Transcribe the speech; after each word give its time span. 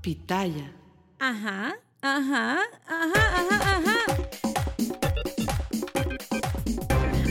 pitaya. 0.00 0.72
Ajá, 1.18 1.76
ajá, 2.00 2.58
ajá, 2.86 3.22
ajá, 3.36 3.76
ajá. 3.76 3.96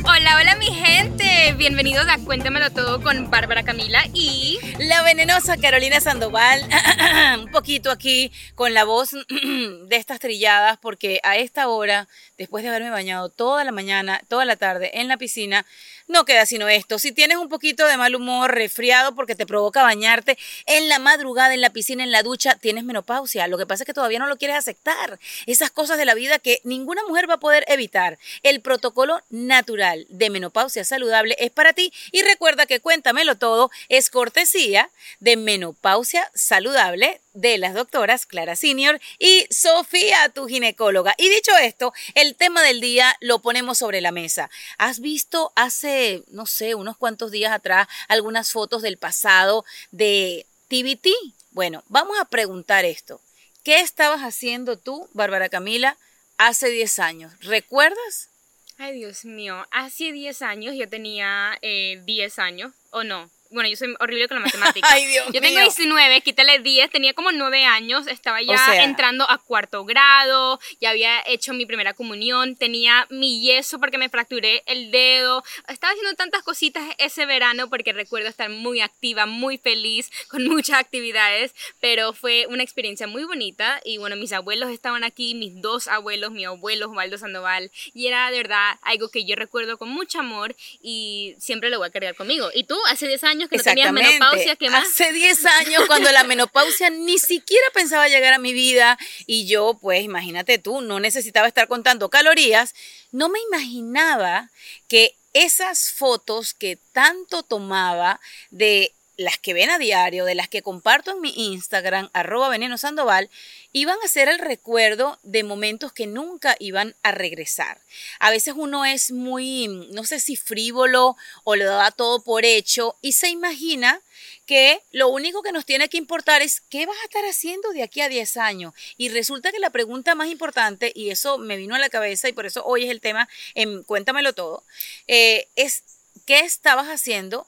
Hola, 0.05 0.36
hola 0.38 0.55
mi 0.57 0.68
gente, 0.68 1.54
bienvenidos 1.57 2.07
a 2.07 2.18
Cuéntamelo 2.20 2.71
Todo 2.71 3.02
con 3.02 3.32
Bárbara 3.32 3.63
Camila 3.63 4.04
y... 4.13 4.59
La 4.79 5.04
venenosa 5.04 5.57
Carolina 5.57 6.00
Sandoval, 6.00 6.61
un 7.39 7.52
poquito 7.52 7.91
aquí 7.91 8.32
con 8.55 8.73
la 8.73 8.86
voz 8.86 9.11
de 9.88 9.95
estas 9.95 10.20
trilladas, 10.20 10.77
porque 10.77 11.20
a 11.23 11.38
esta 11.38 11.67
hora, 11.67 12.07
después 12.38 12.63
de 12.63 12.70
haberme 12.70 12.89
bañado 12.89 13.29
toda 13.29 13.63
la 13.63 13.71
mañana, 13.71 14.21
toda 14.27 14.45
la 14.45 14.55
tarde 14.55 14.99
en 14.99 15.07
la 15.07 15.17
piscina, 15.17 15.65
no 16.10 16.26
queda 16.26 16.46
sino 16.46 16.68
esto. 16.68 17.00
Si 17.00 17.14
tienes 17.14 17.38
un 17.38 17.48
poquito 17.48 17.86
de 17.88 17.96
mal 17.96 18.16
humor, 18.16 18.54
resfriado 18.54 19.16
porque 19.16 19.36
te 19.36 19.46
provoca 19.46 19.84
bañarte 19.84 20.38
en 20.66 20.89
la 20.89 21.00
madrugada, 21.00 21.54
en 21.54 21.62
la 21.62 21.70
piscina, 21.70 22.04
en 22.04 22.12
la 22.12 22.23
ducha, 22.23 22.55
tienes 22.55 22.84
menopausia. 22.84 23.48
Lo 23.48 23.58
que 23.58 23.66
pasa 23.66 23.84
es 23.84 23.86
que 23.86 23.94
todavía 23.94 24.20
no 24.20 24.27
lo 24.27 24.38
quieres 24.38 24.58
aceptar. 24.58 25.20
Esas 25.45 25.70
cosas 25.72 25.98
de 25.98 26.05
la 26.05 26.16
vida 26.16 26.40
que 26.40 26.59
ninguna 26.64 27.03
mujer 27.08 27.30
va 27.30 27.36
a 27.36 27.40
poder 27.40 27.64
evitar. 27.67 28.20
El 28.44 28.59
protocolo 28.59 29.22
natural 29.30 30.05
de 30.09 30.30
menopausia 30.30 30.84
saludable 30.84 31.36
es 31.40 31.52
para 31.52 31.73
ti 31.73 31.94
y 32.12 32.23
recuerda 32.23 32.66
que 32.66 32.80
Cuéntamelo 32.80 33.38
Todo 33.38 33.70
es 33.88 34.09
cortesía 34.09 34.89
de 35.20 35.38
Menopausia 35.38 36.30
Saludable 36.34 37.22
de 37.39 37.57
las 37.57 37.73
doctoras 37.73 38.25
Clara 38.25 38.55
Senior 38.55 38.99
y 39.17 39.47
Sofía, 39.49 40.30
tu 40.34 40.47
ginecóloga. 40.47 41.16
Y 41.17 41.30
dicho 41.30 41.55
esto, 41.57 41.93
el 42.16 42.35
tema 42.35 42.61
del 42.63 42.81
día 42.81 43.16
lo 43.21 43.39
ponemos 43.39 43.77
sobre 43.77 44.02
la 44.02 44.11
mesa. 44.11 44.49
¿Has 44.77 44.99
visto 44.99 45.53
hace, 45.55 46.23
no 46.27 46.45
sé, 46.45 46.75
unos 46.75 46.97
cuantos 46.97 47.31
días 47.31 47.53
atrás 47.53 47.88
algunas 48.07 48.52
fotos 48.52 48.81
del 48.81 48.97
pasado 48.97 49.66
de 49.91 50.45
TBT? 50.67 51.07
Bueno, 51.52 51.83
vamos 51.88 52.20
a 52.20 52.25
preguntar 52.25 52.85
esto. 52.85 53.21
¿Qué 53.63 53.80
estabas 53.80 54.21
haciendo 54.21 54.77
tú, 54.77 55.08
Bárbara 55.14 55.49
Camila, 55.49 55.97
hace 56.38 56.69
10 56.69 56.99
años? 56.99 57.33
¿Recuerdas? 57.42 58.30
Ay, 58.77 58.94
Dios 58.94 59.25
mío, 59.25 59.66
hace 59.71 60.11
10 60.11 60.42
años 60.42 60.75
yo 60.75 60.88
tenía 60.88 61.58
eh, 61.61 62.02
10 62.05 62.39
años, 62.39 62.73
¿o 62.92 63.03
no? 63.03 63.30
Bueno, 63.52 63.67
yo 63.69 63.75
soy 63.75 63.95
horrible 64.00 64.28
con 64.28 64.38
la 64.39 64.44
matemática. 64.45 64.88
Ay, 64.92 65.05
Dios 65.05 65.25
yo 65.28 65.42
tengo 65.42 65.55
mío. 65.59 65.64
19, 65.64 66.22
quítale 66.22 66.59
10, 66.59 66.89
tenía 66.92 67.14
como 67.14 67.31
9 67.31 67.66
años, 67.66 68.08
estaba 68.08 68.42
ya 68.42 68.53
O 68.53 68.58
sea. 68.58 68.83
entrando 68.83 69.30
a 69.30 69.38
cuarto 69.38 69.86
grado, 69.86 70.59
ya 70.80 70.92
había 70.92 71.22
hecho 71.25 71.53
mi 71.53 71.66
primera 71.66 71.94
comunión, 71.94 72.55
tenía 72.55 73.08
mi 73.09 73.42
yeso 73.42 73.80
porque 73.80 73.97
me 73.97 74.09
fracturé 74.09 74.64
el 74.66 74.92
dedo, 74.92 75.44
estaba 75.67 75.92
haciendo 75.94 76.16
tantas 76.16 76.44
cositas 76.44 76.83
ese 76.97 77.25
verano 77.25 77.70
porque 77.70 77.94
recuerdo 77.94 78.27
estar 78.30 78.50
muy 78.50 78.81
activa, 78.81 79.25
muy 79.25 79.58
feliz, 79.58 80.11
con 80.27 80.44
muchas 80.47 80.77
actividades, 80.77 81.55
pero 81.80 82.14
fue 82.14 82.45
una 82.47 82.64
experiencia 82.64 83.08
muy 83.08 83.23
bonita 83.23 83.80
y 83.83 83.97
bueno, 83.97 84.16
mis 84.16 84.31
abuelos 84.33 84.70
estaban 84.70 85.03
aquí, 85.03 85.33
mis 85.33 85.61
dos 85.61 85.88
abuelos, 85.88 86.31
mi 86.31 86.45
abuelo 86.45 86.89
Osvaldo 86.89 87.17
Sandoval, 87.17 87.72
y 87.94 88.08
era 88.08 88.30
de 88.30 88.38
verdad 88.38 88.77
algo 88.81 89.09
que 89.09 89.25
yo 89.25 89.36
recuerdo 89.36 89.77
con 89.77 89.89
mucho 89.89 90.20
amor 90.20 90.55
y 90.81 91.36
siempre 91.39 91.70
lo 91.70 91.80
voy 91.80 91.88
a 91.88 91.92
cargar 91.92 92.16
conmigo. 92.16 92.50
¿Y 92.53 92.66
tú, 92.66 92.75
hace 92.88 93.08
10 93.08 93.23
años 93.23 93.39
que 93.48 93.58
no 93.58 93.64
tenías 93.64 93.94
menopausia, 93.94 94.56
qué 94.56 94.70
más? 94.70 94.88
Hace 94.88 95.14
10 95.14 95.45
años 95.45 95.84
cuando 95.88 96.12
la 96.12 96.23
menopausia 96.26 96.90
ni 96.90 97.20
siquiera 97.20 97.66
pensaba 97.73 98.08
llegar 98.08 98.34
a 98.34 98.40
mi 98.40 98.54
vida 98.54 98.98
y 99.26 99.48
yo, 99.48 99.78
pues 99.80 100.04
imagínate 100.04 100.58
tú, 100.58 100.82
no 100.82 101.00
necesitaba 101.00 101.48
estar 101.48 101.67
contando 101.67 102.10
calorías, 102.10 102.73
no 103.12 103.30
me 103.30 103.40
imaginaba 103.40 104.50
que 104.88 105.16
esas 105.34 105.92
fotos 105.92 106.54
que 106.54 106.78
tanto 106.92 107.44
tomaba 107.44 108.20
de 108.50 108.94
las 109.20 109.38
que 109.38 109.53
ven 109.53 109.70
a 109.70 109.78
diario, 109.78 110.23
de 110.23 110.34
las 110.34 110.48
que 110.48 110.62
comparto 110.62 111.12
en 111.12 111.20
mi 111.20 111.34
Instagram, 111.36 112.09
arroba 112.14 112.48
veneno 112.48 112.78
sandoval, 112.78 113.30
iban 113.73 113.98
a 114.02 114.08
ser 114.08 114.30
el 114.30 114.39
recuerdo 114.39 115.20
de 115.23 115.44
momentos 115.44 115.92
que 115.92 116.08
nunca 116.08 116.56
iban 116.58 116.95
a 117.03 117.11
regresar. 117.11 117.81
A 118.20 118.32
veces 118.32 118.54
uno 118.55 118.86
es 118.86 119.11
muy, 119.11 119.67
no 119.92 120.05
sé 120.05 120.21
si 120.21 120.38
frívolo 120.38 121.17
o 121.43 121.58
lo 121.58 121.66
da 121.66 121.92
todo 121.92 122.23
por 122.23 122.45
hecho 122.45 122.95
y 123.02 123.11
se 123.11 123.27
imagina 123.27 124.02
que 124.45 124.82
lo 124.92 125.10
único 125.10 125.43
que 125.43 125.52
nos 125.52 125.66
tiene 125.66 125.89
que 125.89 125.98
importar 125.98 126.42
es 126.42 126.61
qué 126.70 126.86
vas 126.86 126.98
a 127.02 127.05
estar 127.05 127.26
haciendo 127.26 127.72
de 127.72 127.83
aquí 127.83 127.99
a 127.99 128.07
10 128.07 128.38
años. 128.38 128.74
Y 128.95 129.10
resulta 129.10 129.51
que 129.51 129.60
la 129.60 129.69
pregunta 129.69 130.16
más 130.16 130.30
importante, 130.30 130.94
y 130.95 131.10
eso 131.10 131.38
me 131.38 131.57
vino 131.57 131.75
a 131.75 131.80
la 131.80 131.89
cabeza 131.89 132.30
y 132.30 132.33
por 132.33 132.45
eso 132.45 132.66
hoy 132.66 132.86
es 132.86 132.89
el 132.89 133.01
tema, 133.01 133.27
en 133.54 133.83
Cuéntamelo 133.83 134.31
todo, 134.31 134.63
eh, 135.07 135.50
es 135.57 135.83
qué 136.25 136.39
estabas 136.39 136.88
haciendo 136.88 137.45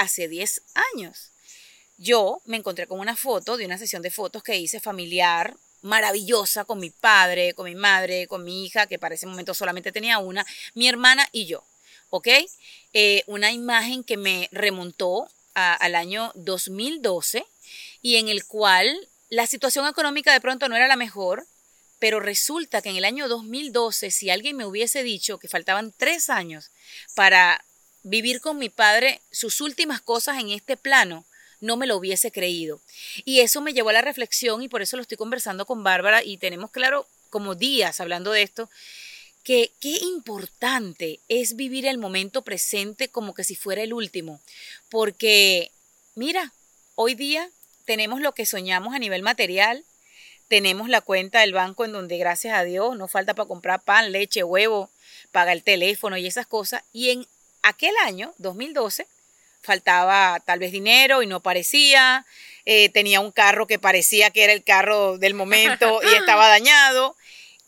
hace 0.00 0.28
10 0.28 0.62
años. 0.94 1.30
Yo 1.96 2.40
me 2.44 2.56
encontré 2.56 2.86
con 2.86 3.00
una 3.00 3.16
foto 3.16 3.56
de 3.56 3.66
una 3.66 3.78
sesión 3.78 4.02
de 4.02 4.10
fotos 4.10 4.42
que 4.42 4.56
hice 4.56 4.80
familiar 4.80 5.56
maravillosa 5.82 6.64
con 6.64 6.78
mi 6.78 6.90
padre, 6.90 7.54
con 7.54 7.66
mi 7.66 7.74
madre, 7.74 8.26
con 8.26 8.44
mi 8.44 8.64
hija, 8.64 8.86
que 8.86 8.98
para 8.98 9.14
ese 9.14 9.26
momento 9.26 9.54
solamente 9.54 9.92
tenía 9.92 10.18
una, 10.18 10.46
mi 10.74 10.88
hermana 10.88 11.28
y 11.32 11.46
yo, 11.46 11.64
¿ok? 12.10 12.28
Eh, 12.92 13.22
una 13.26 13.52
imagen 13.52 14.04
que 14.04 14.16
me 14.16 14.48
remontó 14.52 15.28
al 15.54 15.96
año 15.96 16.30
2012 16.36 17.44
y 18.00 18.16
en 18.16 18.28
el 18.28 18.44
cual 18.44 19.08
la 19.28 19.48
situación 19.48 19.88
económica 19.88 20.32
de 20.32 20.40
pronto 20.40 20.68
no 20.68 20.76
era 20.76 20.86
la 20.86 20.94
mejor, 20.94 21.46
pero 21.98 22.20
resulta 22.20 22.80
que 22.80 22.90
en 22.90 22.96
el 22.96 23.04
año 23.04 23.26
2012, 23.26 24.12
si 24.12 24.30
alguien 24.30 24.56
me 24.56 24.66
hubiese 24.66 25.02
dicho 25.02 25.38
que 25.38 25.48
faltaban 25.48 25.92
tres 25.96 26.30
años 26.30 26.70
para 27.16 27.64
vivir 28.08 28.40
con 28.40 28.58
mi 28.58 28.68
padre 28.68 29.20
sus 29.30 29.60
últimas 29.60 30.00
cosas 30.00 30.38
en 30.38 30.50
este 30.50 30.76
plano, 30.76 31.24
no 31.60 31.76
me 31.76 31.86
lo 31.86 31.96
hubiese 31.96 32.30
creído. 32.30 32.80
Y 33.24 33.40
eso 33.40 33.60
me 33.60 33.72
llevó 33.72 33.90
a 33.90 33.94
la 33.94 34.02
reflexión 34.02 34.62
y 34.62 34.68
por 34.68 34.82
eso 34.82 34.96
lo 34.96 35.02
estoy 35.02 35.16
conversando 35.16 35.66
con 35.66 35.82
Bárbara 35.82 36.22
y 36.22 36.36
tenemos 36.36 36.70
claro 36.70 37.06
como 37.30 37.54
días 37.54 38.00
hablando 38.00 38.32
de 38.32 38.42
esto, 38.42 38.70
que 39.44 39.72
qué 39.80 39.98
importante 40.02 41.20
es 41.28 41.56
vivir 41.56 41.86
el 41.86 41.98
momento 41.98 42.42
presente 42.42 43.08
como 43.08 43.34
que 43.34 43.44
si 43.44 43.54
fuera 43.54 43.82
el 43.82 43.92
último. 43.92 44.40
Porque, 44.88 45.70
mira, 46.14 46.52
hoy 46.94 47.14
día 47.14 47.50
tenemos 47.84 48.20
lo 48.20 48.32
que 48.32 48.46
soñamos 48.46 48.94
a 48.94 48.98
nivel 48.98 49.22
material, 49.22 49.84
tenemos 50.48 50.88
la 50.88 51.00
cuenta 51.00 51.40
del 51.40 51.52
banco 51.52 51.84
en 51.84 51.92
donde 51.92 52.16
gracias 52.18 52.56
a 52.56 52.64
Dios 52.64 52.96
no 52.96 53.08
falta 53.08 53.34
para 53.34 53.48
comprar 53.48 53.82
pan, 53.82 54.12
leche, 54.12 54.44
huevo, 54.44 54.90
pagar 55.32 55.56
el 55.56 55.62
teléfono 55.62 56.16
y 56.16 56.26
esas 56.26 56.46
cosas. 56.46 56.82
Y 56.92 57.10
en 57.10 57.26
aquel 57.68 57.94
año, 58.04 58.34
2012, 58.38 59.06
faltaba 59.62 60.40
tal 60.44 60.58
vez 60.58 60.72
dinero 60.72 61.22
y 61.22 61.26
no 61.26 61.40
parecía, 61.40 62.24
eh, 62.64 62.88
tenía 62.90 63.20
un 63.20 63.32
carro 63.32 63.66
que 63.66 63.78
parecía 63.78 64.30
que 64.30 64.44
era 64.44 64.52
el 64.52 64.64
carro 64.64 65.18
del 65.18 65.34
momento 65.34 66.00
y 66.02 66.06
estaba 66.16 66.48
dañado. 66.48 67.16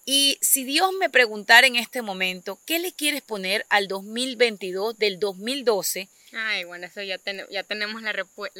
Y 0.06 0.38
si 0.40 0.64
Dios 0.64 0.90
me 0.98 1.10
preguntara 1.10 1.66
en 1.66 1.76
este 1.76 2.02
momento, 2.02 2.58
¿qué 2.66 2.78
le 2.78 2.92
quieres 2.92 3.22
poner 3.22 3.66
al 3.68 3.86
2022 3.86 4.98
del 4.98 5.20
2012? 5.20 6.08
Ay, 6.32 6.64
bueno, 6.64 6.86
eso 6.86 7.02
ya, 7.02 7.18
ten- 7.18 7.46
ya 7.50 7.64
tenemos 7.64 8.02
la, 8.02 8.12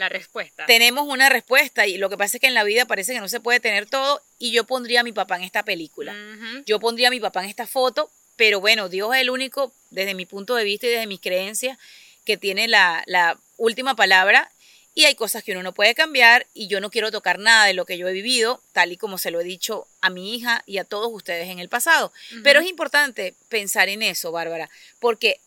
respuesta. 0.08 0.66
Tenemos 0.66 1.06
una 1.06 1.28
respuesta 1.28 1.86
y 1.86 1.98
lo 1.98 2.10
que 2.10 2.16
pasa 2.16 2.36
es 2.36 2.40
que 2.40 2.48
en 2.48 2.54
la 2.54 2.64
vida 2.64 2.84
parece 2.84 3.14
que 3.14 3.20
no 3.20 3.28
se 3.28 3.40
puede 3.40 3.60
tener 3.60 3.86
todo 3.86 4.20
y 4.38 4.50
yo 4.50 4.64
pondría 4.64 5.00
a 5.00 5.04
mi 5.04 5.12
papá 5.12 5.36
en 5.36 5.44
esta 5.44 5.62
película. 5.62 6.14
Yo 6.66 6.80
pondría 6.80 7.08
a 7.08 7.10
mi 7.12 7.20
papá 7.20 7.42
en 7.44 7.48
esta 7.50 7.66
foto, 7.66 8.10
pero 8.40 8.58
bueno, 8.58 8.88
Dios 8.88 9.14
es 9.14 9.20
el 9.20 9.28
único, 9.28 9.70
desde 9.90 10.14
mi 10.14 10.24
punto 10.24 10.54
de 10.54 10.64
vista 10.64 10.86
y 10.86 10.88
desde 10.88 11.06
mis 11.06 11.20
creencias, 11.20 11.76
que 12.24 12.38
tiene 12.38 12.68
la, 12.68 13.02
la 13.04 13.38
última 13.58 13.94
palabra. 13.94 14.50
Y 14.94 15.04
hay 15.04 15.14
cosas 15.14 15.44
que 15.44 15.52
uno 15.52 15.62
no 15.62 15.74
puede 15.74 15.94
cambiar 15.94 16.46
y 16.54 16.66
yo 16.66 16.80
no 16.80 16.90
quiero 16.90 17.10
tocar 17.10 17.38
nada 17.38 17.66
de 17.66 17.74
lo 17.74 17.84
que 17.84 17.98
yo 17.98 18.08
he 18.08 18.14
vivido, 18.14 18.62
tal 18.72 18.92
y 18.92 18.96
como 18.96 19.18
se 19.18 19.30
lo 19.30 19.42
he 19.42 19.44
dicho 19.44 19.86
a 20.00 20.08
mi 20.08 20.34
hija 20.34 20.62
y 20.64 20.78
a 20.78 20.84
todos 20.84 21.10
ustedes 21.12 21.50
en 21.50 21.58
el 21.58 21.68
pasado. 21.68 22.14
Pero 22.42 22.60
es 22.60 22.66
importante 22.66 23.34
pensar 23.50 23.90
en 23.90 24.02
eso, 24.02 24.32
Bárbara, 24.32 24.70
porque 25.00 25.38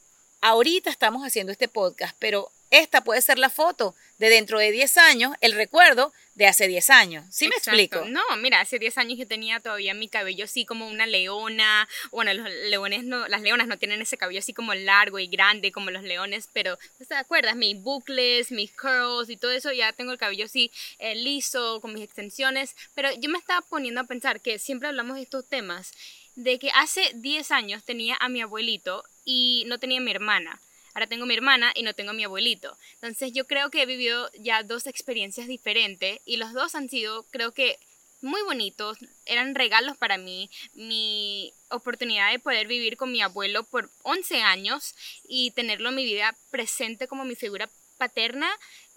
ahorita 0.42 0.92
estamos 0.92 1.26
haciendo 1.26 1.52
este 1.52 1.68
podcast, 1.68 2.16
pero 2.20 2.52
esta 2.74 3.04
puede 3.04 3.22
ser 3.22 3.38
la 3.38 3.50
foto 3.50 3.96
de 4.18 4.30
dentro 4.30 4.58
de 4.58 4.72
10 4.72 4.98
años, 4.98 5.34
el 5.42 5.54
recuerdo 5.54 6.12
de 6.34 6.48
hace 6.48 6.68
10 6.68 6.90
años. 6.90 7.26
¿Sí 7.30 7.48
me 7.48 7.56
Exacto. 7.56 7.80
explico? 7.80 8.10
No, 8.10 8.24
mira, 8.38 8.62
hace 8.62 8.80
10 8.80 8.98
años 8.98 9.20
yo 9.20 9.28
tenía 9.28 9.60
todavía 9.60 9.94
mi 9.94 10.08
cabello 10.08 10.46
así 10.46 10.66
como 10.66 10.88
una 10.88 11.06
leona. 11.06 11.88
Bueno, 12.12 12.34
los 12.34 12.50
leones 12.50 13.04
no, 13.04 13.28
las 13.28 13.42
leonas 13.42 13.68
no 13.68 13.78
tienen 13.78 14.02
ese 14.02 14.18
cabello 14.18 14.40
así 14.40 14.54
como 14.54 14.74
largo 14.74 15.20
y 15.20 15.28
grande 15.28 15.72
como 15.72 15.92
los 15.92 16.02
leones, 16.02 16.50
pero 16.52 16.80
¿no 17.00 17.06
¿te 17.06 17.14
acuerdas? 17.14 17.56
Mis 17.56 17.80
bucles, 17.80 18.52
mis 18.52 18.72
curls 18.72 19.30
y 19.30 19.38
todo 19.38 19.52
eso, 19.52 19.72
ya 19.72 19.94
tengo 19.94 20.12
el 20.12 20.18
cabello 20.18 20.46
así 20.46 20.72
eh, 20.98 21.14
liso, 21.14 21.80
con 21.80 21.94
mis 21.94 22.04
extensiones. 22.04 22.76
Pero 22.96 23.10
yo 23.20 23.30
me 23.30 23.38
estaba 23.38 23.62
poniendo 23.62 24.02
a 24.02 24.06
pensar 24.06 24.42
que 24.42 24.58
siempre 24.58 24.88
hablamos 24.88 25.18
de 25.18 25.24
estos 25.24 25.48
temas, 25.48 25.92
de 26.36 26.58
que 26.58 26.72
hace 26.74 27.12
10 27.14 27.52
años 27.52 27.84
tenía 27.84 28.18
a 28.20 28.30
mi 28.30 28.42
abuelito 28.42 29.04
y 29.26 29.64
no 29.68 29.78
tenía 29.78 30.00
a 30.00 30.04
mi 30.04 30.10
hermana. 30.10 30.60
Ahora 30.94 31.08
tengo 31.08 31.26
mi 31.26 31.34
hermana 31.34 31.72
y 31.76 31.84
no 31.84 31.94
tengo 31.94 32.14
mi 32.14 32.24
abuelito. 32.24 32.78
Entonces 32.96 33.32
yo 33.34 33.46
creo 33.46 33.70
que 33.70 33.82
he 33.82 33.86
vivido 33.86 34.30
ya 34.40 34.64
dos 34.64 34.88
experiencias 34.88 35.48
diferentes 35.48 36.20
y 36.26 36.38
los 36.38 36.54
dos 36.54 36.76
han 36.76 36.90
sido, 36.90 37.24
creo 37.32 37.52
que, 37.52 37.80
muy 38.22 38.42
bonitos. 38.44 38.98
Eran 39.26 39.54
regalos 39.54 39.98
para 39.98 40.18
mí. 40.18 40.50
Mi 40.74 41.54
oportunidad 41.70 42.32
de 42.32 42.40
poder 42.40 42.68
vivir 42.68 42.96
con 42.98 43.12
mi 43.12 43.22
abuelo 43.22 43.64
por 43.64 43.90
11 44.04 44.42
años 44.42 44.96
y 45.28 45.52
tenerlo 45.52 45.90
en 45.90 45.96
mi 45.96 46.06
vida 46.06 46.36
presente 46.50 47.08
como 47.08 47.26
mi 47.26 47.36
figura 47.36 47.70
paterna 47.98 48.50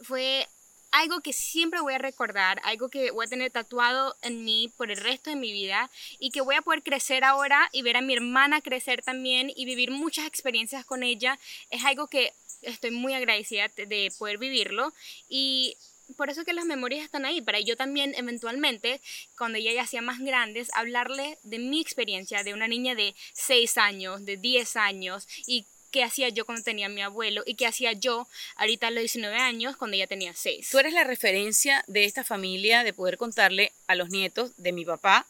fue 0.02 0.48
algo 0.90 1.20
que 1.20 1.32
siempre 1.32 1.80
voy 1.80 1.94
a 1.94 1.98
recordar, 1.98 2.60
algo 2.64 2.88
que 2.88 3.10
voy 3.10 3.26
a 3.26 3.28
tener 3.28 3.50
tatuado 3.50 4.16
en 4.22 4.44
mí 4.44 4.72
por 4.76 4.90
el 4.90 4.96
resto 4.96 5.30
de 5.30 5.36
mi 5.36 5.52
vida 5.52 5.90
y 6.18 6.30
que 6.30 6.40
voy 6.40 6.54
a 6.54 6.62
poder 6.62 6.82
crecer 6.82 7.24
ahora 7.24 7.68
y 7.72 7.82
ver 7.82 7.96
a 7.96 8.00
mi 8.00 8.14
hermana 8.14 8.60
crecer 8.60 9.02
también 9.02 9.52
y 9.54 9.64
vivir 9.64 9.90
muchas 9.90 10.26
experiencias 10.26 10.84
con 10.84 11.02
ella. 11.02 11.38
Es 11.70 11.84
algo 11.84 12.06
que 12.06 12.32
estoy 12.62 12.90
muy 12.90 13.14
agradecida 13.14 13.68
de 13.68 14.12
poder 14.18 14.38
vivirlo 14.38 14.92
y 15.28 15.76
por 16.16 16.30
eso 16.30 16.44
que 16.44 16.52
las 16.52 16.64
memorias 16.64 17.04
están 17.04 17.24
ahí, 17.24 17.40
para 17.40 17.58
yo 17.60 17.76
también 17.76 18.14
eventualmente, 18.14 19.00
cuando 19.36 19.58
ella 19.58 19.72
ya 19.72 19.86
sea 19.86 20.02
más 20.02 20.20
grandes, 20.20 20.68
hablarle 20.74 21.38
de 21.42 21.58
mi 21.58 21.80
experiencia 21.80 22.44
de 22.44 22.54
una 22.54 22.68
niña 22.68 22.94
de 22.94 23.14
6 23.32 23.76
años, 23.78 24.24
de 24.24 24.36
10 24.36 24.76
años 24.76 25.26
y 25.46 25.66
qué 25.96 26.04
hacía 26.04 26.28
yo 26.28 26.44
cuando 26.44 26.62
tenía 26.62 26.90
mi 26.90 27.00
abuelo 27.00 27.42
y 27.46 27.54
qué 27.54 27.66
hacía 27.66 27.92
yo 27.92 28.28
ahorita 28.56 28.88
a 28.88 28.90
los 28.90 29.00
19 29.00 29.34
años 29.38 29.78
cuando 29.78 29.94
ella 29.94 30.06
tenía 30.06 30.34
6. 30.34 30.68
Tú 30.70 30.78
eres 30.78 30.92
la 30.92 31.04
referencia 31.04 31.82
de 31.86 32.04
esta 32.04 32.22
familia 32.22 32.84
de 32.84 32.92
poder 32.92 33.16
contarle 33.16 33.72
a 33.86 33.94
los 33.94 34.10
nietos 34.10 34.52
de 34.58 34.72
mi 34.72 34.84
papá, 34.84 35.26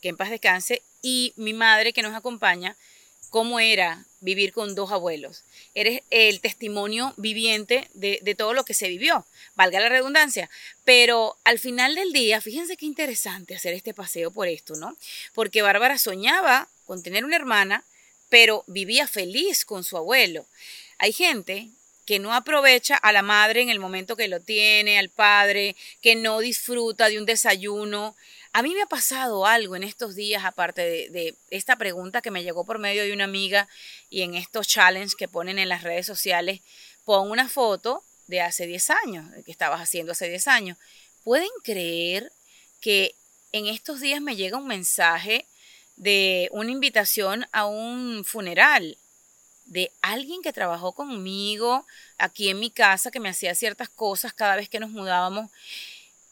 que 0.00 0.10
en 0.10 0.16
paz 0.16 0.30
descanse, 0.30 0.82
y 1.02 1.32
mi 1.34 1.52
madre 1.52 1.92
que 1.92 2.02
nos 2.02 2.14
acompaña, 2.14 2.76
cómo 3.30 3.58
era 3.58 4.04
vivir 4.20 4.52
con 4.52 4.76
dos 4.76 4.92
abuelos. 4.92 5.42
Eres 5.74 6.02
el 6.10 6.40
testimonio 6.40 7.12
viviente 7.16 7.88
de, 7.94 8.20
de, 8.22 8.36
todo 8.36 8.54
lo 8.54 8.64
que 8.64 8.72
se 8.72 8.86
vivió, 8.86 9.26
valga 9.56 9.80
la 9.80 9.88
redundancia. 9.88 10.48
Pero 10.84 11.36
al 11.42 11.58
final 11.58 11.96
del 11.96 12.12
día, 12.12 12.40
fíjense 12.40 12.76
qué 12.76 12.86
interesante 12.86 13.56
hacer 13.56 13.74
este 13.74 13.94
paseo 13.94 14.30
por 14.30 14.46
esto, 14.46 14.76
¿no? 14.76 14.96
Porque 15.32 15.62
Bárbara 15.62 15.98
soñaba 15.98 16.68
con 16.86 17.02
tener 17.02 17.24
una 17.24 17.34
hermana 17.34 17.82
pero 18.34 18.64
vivía 18.66 19.06
feliz 19.06 19.64
con 19.64 19.84
su 19.84 19.96
abuelo. 19.96 20.44
Hay 20.98 21.12
gente 21.12 21.68
que 22.04 22.18
no 22.18 22.34
aprovecha 22.34 22.96
a 22.96 23.12
la 23.12 23.22
madre 23.22 23.62
en 23.62 23.68
el 23.68 23.78
momento 23.78 24.16
que 24.16 24.26
lo 24.26 24.40
tiene, 24.40 24.98
al 24.98 25.08
padre, 25.08 25.76
que 26.02 26.16
no 26.16 26.40
disfruta 26.40 27.08
de 27.08 27.20
un 27.20 27.26
desayuno. 27.26 28.16
A 28.52 28.62
mí 28.62 28.74
me 28.74 28.82
ha 28.82 28.86
pasado 28.86 29.46
algo 29.46 29.76
en 29.76 29.84
estos 29.84 30.16
días, 30.16 30.44
aparte 30.44 30.82
de, 31.10 31.36
esta 31.50 31.76
pregunta 31.76 32.22
que 32.22 32.32
me 32.32 32.42
llegó 32.42 32.64
por 32.64 32.80
medio 32.80 33.04
de 33.04 33.12
una 33.12 33.22
amiga 33.22 33.68
y 34.10 34.22
en 34.22 34.34
estos 34.34 34.66
challenges 34.66 35.14
que 35.14 35.28
ponen 35.28 35.60
en 35.60 35.68
las 35.68 35.84
redes 35.84 36.04
sociales, 36.04 36.60
pon 37.04 37.30
una 37.30 37.48
foto 37.48 38.02
de 38.26 38.40
hace 38.40 38.66
10 38.66 38.90
años, 38.90 39.26
que 39.44 39.52
estabas 39.52 39.80
haciendo 39.80 40.10
hace 40.10 40.28
10 40.28 40.48
años. 40.48 40.76
¿Pueden 41.22 41.50
creer 41.62 42.32
que 42.80 43.14
en 43.52 43.68
estos 43.68 44.00
días 44.00 44.20
me 44.20 44.34
llega 44.34 44.58
un 44.58 44.66
mensaje 44.66 45.46
de 45.96 46.48
una 46.52 46.70
invitación 46.70 47.46
a 47.52 47.66
un 47.66 48.24
funeral 48.24 48.98
de 49.66 49.92
alguien 50.02 50.42
que 50.42 50.52
trabajó 50.52 50.92
conmigo 50.92 51.86
aquí 52.18 52.48
en 52.48 52.60
mi 52.60 52.70
casa, 52.70 53.10
que 53.10 53.20
me 53.20 53.28
hacía 53.28 53.54
ciertas 53.54 53.88
cosas 53.88 54.32
cada 54.32 54.56
vez 54.56 54.68
que 54.68 54.80
nos 54.80 54.90
mudábamos. 54.90 55.50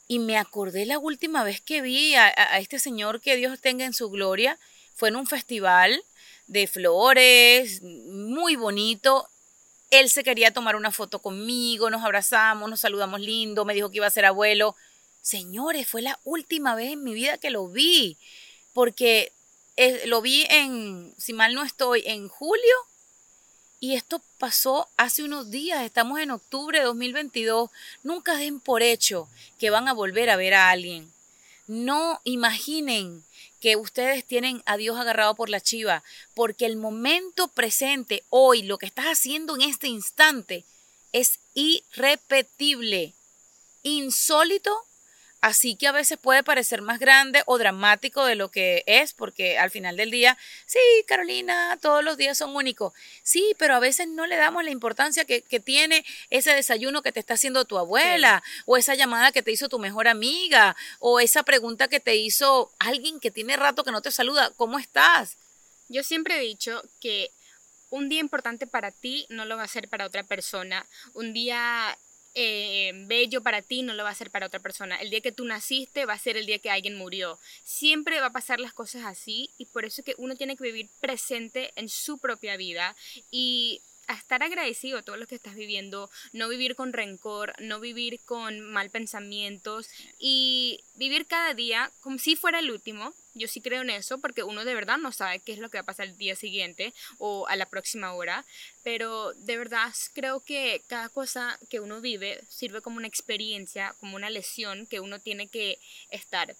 Y 0.08 0.18
me 0.18 0.36
acordé 0.36 0.84
la 0.84 0.98
última 0.98 1.42
vez 1.44 1.60
que 1.60 1.80
vi 1.80 2.14
a, 2.14 2.28
este 2.58 2.78
señor, 2.78 3.20
que 3.20 3.36
Dios 3.36 3.60
tenga 3.60 3.84
en 3.84 3.94
su 3.94 4.10
gloria, 4.10 4.58
fue 4.94 5.08
en 5.08 5.16
un 5.16 5.26
festival 5.26 6.04
de 6.46 6.66
flores, 6.66 7.82
muy 7.82 8.56
bonito. 8.56 9.28
Él 9.90 10.10
se 10.10 10.24
quería 10.24 10.52
tomar 10.52 10.76
una 10.76 10.90
foto 10.90 11.20
conmigo, 11.20 11.88
nos 11.88 12.04
abrazamos, 12.04 12.68
nos 12.68 12.80
saludamos 12.80 13.20
lindo, 13.20 13.64
me 13.64 13.74
dijo 13.74 13.90
que 13.90 13.98
iba 13.98 14.06
a 14.06 14.10
ser 14.10 14.26
abuelo. 14.26 14.76
Señores, 15.22 15.88
fue 15.88 16.02
la 16.02 16.18
última 16.24 16.74
vez 16.74 16.92
en 16.92 17.04
mi 17.04 17.14
vida 17.14 17.38
que 17.38 17.50
lo 17.50 17.68
vi, 17.68 18.18
porque 18.74 19.32
lo 20.06 20.22
vi 20.22 20.46
en, 20.50 21.14
si 21.18 21.32
mal 21.32 21.54
no 21.54 21.62
estoy, 21.62 22.02
en 22.06 22.28
julio. 22.28 22.74
Y 23.80 23.94
esto 23.94 24.22
pasó 24.38 24.88
hace 24.96 25.24
unos 25.24 25.50
días, 25.50 25.82
estamos 25.82 26.20
en 26.20 26.30
octubre 26.30 26.78
de 26.78 26.84
2022. 26.84 27.70
Nunca 28.02 28.36
den 28.36 28.60
por 28.60 28.82
hecho 28.82 29.28
que 29.58 29.70
van 29.70 29.88
a 29.88 29.92
volver 29.92 30.30
a 30.30 30.36
ver 30.36 30.54
a 30.54 30.70
alguien. 30.70 31.12
No 31.66 32.20
imaginen 32.24 33.24
que 33.60 33.76
ustedes 33.76 34.24
tienen 34.24 34.62
a 34.66 34.76
Dios 34.76 34.98
agarrado 34.98 35.34
por 35.34 35.48
la 35.48 35.60
chiva, 35.60 36.02
porque 36.34 36.66
el 36.66 36.76
momento 36.76 37.48
presente, 37.48 38.24
hoy, 38.28 38.62
lo 38.62 38.78
que 38.78 38.86
estás 38.86 39.06
haciendo 39.06 39.54
en 39.54 39.62
este 39.62 39.86
instante, 39.86 40.64
es 41.12 41.38
irrepetible, 41.54 43.14
insólito 43.82 44.84
Así 45.42 45.74
que 45.74 45.88
a 45.88 45.92
veces 45.92 46.18
puede 46.18 46.44
parecer 46.44 46.82
más 46.82 47.00
grande 47.00 47.42
o 47.46 47.58
dramático 47.58 48.24
de 48.24 48.36
lo 48.36 48.52
que 48.52 48.84
es, 48.86 49.12
porque 49.12 49.58
al 49.58 49.72
final 49.72 49.96
del 49.96 50.12
día, 50.12 50.38
sí, 50.66 50.78
Carolina, 51.08 51.76
todos 51.82 52.04
los 52.04 52.16
días 52.16 52.38
son 52.38 52.54
únicos. 52.54 52.92
Sí, 53.24 53.52
pero 53.58 53.74
a 53.74 53.80
veces 53.80 54.06
no 54.06 54.28
le 54.28 54.36
damos 54.36 54.62
la 54.62 54.70
importancia 54.70 55.24
que, 55.24 55.42
tiene 55.58 56.04
ese 56.30 56.54
desayuno 56.54 57.02
que 57.02 57.10
te 57.10 57.18
está 57.18 57.34
haciendo 57.34 57.64
tu 57.64 57.76
abuela, 57.76 58.40
o 58.66 58.76
esa 58.76 58.94
llamada 58.94 59.32
que 59.32 59.42
te 59.42 59.50
hizo 59.50 59.68
tu 59.68 59.80
mejor 59.80 60.06
amiga, 60.06 60.76
o 61.00 61.18
esa 61.18 61.42
pregunta 61.42 61.88
que 61.88 61.98
te 61.98 62.14
hizo 62.14 62.70
alguien 62.78 63.18
que 63.18 63.32
tiene 63.32 63.56
rato 63.56 63.82
que 63.82 63.90
no 63.90 64.00
te 64.00 64.12
saluda. 64.12 64.52
¿Cómo 64.54 64.78
estás? 64.78 65.38
Yo 65.88 66.04
siempre 66.04 66.36
he 66.36 66.40
dicho 66.40 66.80
que 67.00 67.32
un 67.90 68.08
día 68.08 68.20
importante 68.20 68.68
para 68.68 68.92
ti 68.92 69.26
no 69.28 69.44
lo 69.44 69.56
va 69.56 69.64
a 69.64 69.68
ser 69.68 69.88
para 69.88 70.06
otra 70.06 70.22
persona. 70.22 70.86
Un 71.14 71.32
día 71.32 71.98
eh, 72.34 72.92
bello 73.06 73.42
para 73.42 73.62
ti 73.62 73.82
no 73.82 73.94
lo 73.94 74.04
va 74.04 74.10
a 74.10 74.14
ser 74.14 74.30
para 74.30 74.46
otra 74.46 74.60
persona. 74.60 74.96
El 74.96 75.10
día 75.10 75.20
que 75.20 75.32
tú 75.32 75.44
naciste 75.44 76.06
va 76.06 76.14
a 76.14 76.18
ser 76.18 76.36
el 76.36 76.46
día 76.46 76.58
que 76.58 76.70
alguien 76.70 76.96
murió. 76.96 77.38
Siempre 77.64 78.20
va 78.20 78.26
a 78.26 78.32
pasar 78.32 78.60
las 78.60 78.72
cosas 78.72 79.04
así 79.04 79.50
y 79.58 79.66
por 79.66 79.84
eso 79.84 80.00
es 80.00 80.04
que 80.04 80.14
uno 80.18 80.36
tiene 80.36 80.56
que 80.56 80.64
vivir 80.64 80.88
presente 81.00 81.72
en 81.76 81.88
su 81.88 82.18
propia 82.18 82.56
vida 82.56 82.96
y 83.30 83.80
a 84.08 84.14
estar 84.14 84.42
agradecido 84.42 84.98
a 84.98 85.02
todo 85.02 85.16
lo 85.16 85.26
que 85.26 85.34
estás 85.34 85.54
viviendo, 85.54 86.10
no 86.32 86.48
vivir 86.48 86.74
con 86.74 86.92
rencor, 86.92 87.54
no 87.60 87.80
vivir 87.80 88.20
con 88.24 88.60
mal 88.60 88.90
pensamientos 88.90 89.88
y 90.18 90.80
vivir 90.96 91.26
cada 91.26 91.54
día 91.54 91.90
como 92.00 92.18
si 92.18 92.36
fuera 92.36 92.58
el 92.58 92.70
último. 92.70 93.14
Yo 93.34 93.48
sí 93.48 93.60
creo 93.60 93.82
en 93.82 93.90
eso 93.90 94.18
porque 94.18 94.42
uno 94.42 94.64
de 94.64 94.74
verdad 94.74 94.98
no 94.98 95.10
sabe 95.12 95.40
qué 95.40 95.52
es 95.52 95.58
lo 95.58 95.70
que 95.70 95.78
va 95.78 95.82
a 95.82 95.86
pasar 95.86 96.06
el 96.06 96.18
día 96.18 96.36
siguiente 96.36 96.92
o 97.18 97.46
a 97.48 97.56
la 97.56 97.66
próxima 97.66 98.12
hora, 98.12 98.44
pero 98.82 99.32
de 99.34 99.56
verdad 99.56 99.92
creo 100.12 100.40
que 100.40 100.82
cada 100.86 101.08
cosa 101.08 101.58
que 101.70 101.80
uno 101.80 102.00
vive 102.00 102.42
sirve 102.48 102.82
como 102.82 102.98
una 102.98 103.06
experiencia, 103.06 103.94
como 104.00 104.16
una 104.16 104.30
lesión 104.30 104.86
que 104.86 105.00
uno 105.00 105.18
tiene 105.18 105.48
que 105.48 105.78
estar 106.10 106.54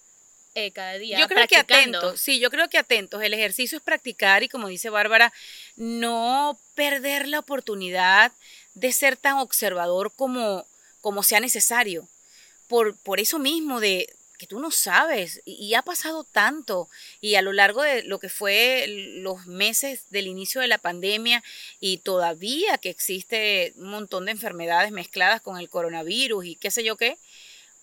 eh, 0.55 0.71
cada 0.71 0.93
día. 0.99 1.19
Yo 1.19 1.27
creo 1.27 1.47
que 1.47 1.57
atentos, 1.57 2.19
sí, 2.19 2.39
yo 2.39 2.51
creo 2.51 2.69
que 2.69 2.77
atentos. 2.77 3.21
El 3.23 3.33
ejercicio 3.33 3.77
es 3.77 3.83
practicar 3.83 4.43
y 4.43 4.49
como 4.49 4.67
dice 4.67 4.89
Bárbara, 4.89 5.33
no 5.75 6.59
perder 6.75 7.27
la 7.27 7.39
oportunidad 7.39 8.31
de 8.73 8.91
ser 8.91 9.17
tan 9.17 9.37
observador 9.37 10.11
como, 10.15 10.67
como 11.01 11.23
sea 11.23 11.39
necesario. 11.39 12.07
Por, 12.67 12.95
por 12.97 13.19
eso 13.19 13.39
mismo 13.39 13.79
de 13.79 14.13
que 14.43 14.47
tú 14.47 14.59
no 14.59 14.71
sabes 14.71 15.41
y, 15.45 15.73
ha 15.73 15.83
pasado 15.83 16.25
tanto 16.25 16.89
y 17.21 17.35
a 17.35 17.41
lo 17.41 17.53
largo 17.53 17.81
de 17.81 18.03
lo 18.03 18.19
que 18.19 18.27
fue 18.27 18.87
los 18.89 19.45
meses 19.45 20.03
del 20.09 20.27
inicio 20.27 20.59
de 20.59 20.67
la 20.67 20.79
pandemia 20.79 21.41
y 21.79 21.99
todavía 21.99 22.77
que 22.77 22.89
existe 22.89 23.71
un 23.77 23.89
montón 23.89 24.25
de 24.25 24.31
enfermedades 24.31 24.91
mezcladas 24.91 25.39
con 25.39 25.57
el 25.57 25.69
coronavirus 25.69 26.45
y 26.45 26.55
qué 26.57 26.71
sé 26.71 26.83
yo 26.83 26.97
qué, 26.97 27.17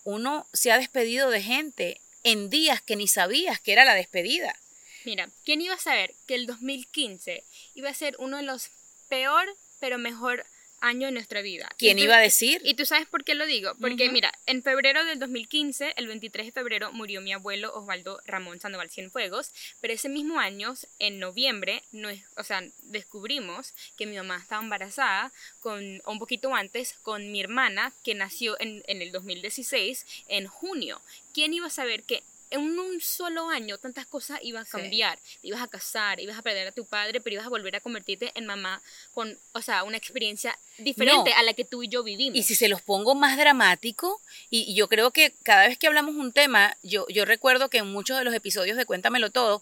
uno 0.03 0.45
se 0.53 0.71
ha 0.71 0.77
despedido 0.77 1.31
de 1.31 1.41
gente 1.41 1.99
en 2.23 2.51
días 2.51 2.79
que 2.79 2.95
ni 2.95 3.07
sabías 3.07 3.59
que 3.59 3.73
era 3.73 3.83
la 3.83 3.95
despedida. 3.95 4.55
Mira, 5.03 5.31
¿quién 5.43 5.61
iba 5.61 5.73
a 5.73 5.79
saber 5.79 6.13
que 6.27 6.35
el 6.35 6.45
2015 6.45 7.43
iba 7.73 7.89
a 7.89 7.95
ser 7.95 8.15
uno 8.19 8.37
de 8.37 8.43
los 8.43 8.69
peor 9.09 9.47
pero 9.79 9.97
mejor 9.97 10.45
año 10.81 11.07
de 11.07 11.13
nuestra 11.13 11.41
vida. 11.41 11.69
¿Quién 11.77 11.99
iba 11.99 12.17
a 12.17 12.19
decir? 12.19 12.61
Y 12.65 12.73
tú 12.73 12.85
sabes 12.85 13.07
por 13.07 13.23
qué 13.23 13.35
lo 13.35 13.45
digo. 13.45 13.73
Porque 13.79 14.09
mira, 14.09 14.33
en 14.45 14.63
febrero 14.63 15.05
del 15.05 15.19
2015, 15.19 15.93
el 15.95 16.07
23 16.07 16.47
de 16.47 16.51
febrero, 16.51 16.91
murió 16.91 17.21
mi 17.21 17.31
abuelo 17.31 17.73
Osvaldo 17.73 18.19
Ramón 18.25 18.59
Sandoval 18.59 18.89
Cienfuegos. 18.89 19.51
Pero 19.79 19.93
ese 19.93 20.09
mismo 20.09 20.39
año, 20.39 20.73
en 20.99 21.19
noviembre, 21.19 21.83
no 21.91 22.09
es, 22.09 22.21
o 22.35 22.43
sea, 22.43 22.63
descubrimos 22.83 23.73
que 23.97 24.05
mi 24.05 24.17
mamá 24.17 24.37
estaba 24.37 24.61
embarazada 24.61 25.31
con, 25.61 26.01
un 26.05 26.19
poquito 26.19 26.53
antes 26.53 26.95
con 27.03 27.31
mi 27.31 27.39
hermana 27.39 27.93
que 28.03 28.15
nació 28.15 28.59
en, 28.59 28.83
en 28.87 29.01
el 29.01 29.11
2016, 29.11 30.05
en 30.27 30.47
junio. 30.47 31.01
¿Quién 31.33 31.53
iba 31.53 31.67
a 31.67 31.71
saber 31.71 32.03
que 32.03 32.23
en 32.51 32.77
un 32.77 33.01
solo 33.01 33.49
año 33.49 33.77
tantas 33.77 34.05
cosas 34.05 34.39
iban 34.43 34.63
a 34.63 34.65
cambiar. 34.65 35.17
Te 35.41 35.47
ibas 35.47 35.61
a 35.61 35.67
casar, 35.67 36.19
ibas 36.19 36.37
a 36.37 36.41
perder 36.41 36.67
a 36.67 36.71
tu 36.71 36.85
padre, 36.85 37.21
pero 37.21 37.35
ibas 37.35 37.45
a 37.45 37.49
volver 37.49 37.75
a 37.75 37.79
convertirte 37.79 38.31
en 38.35 38.45
mamá 38.45 38.81
con, 39.13 39.37
o 39.53 39.61
sea, 39.61 39.83
una 39.83 39.97
experiencia 39.97 40.57
diferente 40.77 41.33
a 41.33 41.43
la 41.43 41.53
que 41.53 41.65
tú 41.65 41.81
y 41.81 41.87
yo 41.87 42.03
vivimos. 42.03 42.37
Y 42.37 42.43
si 42.43 42.55
se 42.55 42.67
los 42.67 42.81
pongo 42.81 43.15
más 43.15 43.37
dramático, 43.37 44.21
y, 44.49 44.75
yo 44.75 44.89
creo 44.89 45.11
que 45.11 45.33
cada 45.43 45.67
vez 45.67 45.77
que 45.77 45.87
hablamos 45.87 46.15
un 46.15 46.33
tema, 46.33 46.75
yo, 46.83 47.07
yo 47.07 47.25
recuerdo 47.25 47.69
que 47.69 47.79
en 47.79 47.87
muchos 47.91 48.17
de 48.17 48.23
los 48.23 48.33
episodios 48.33 48.77
de 48.77 48.85
Cuéntamelo 48.85 49.31
Todo, 49.31 49.61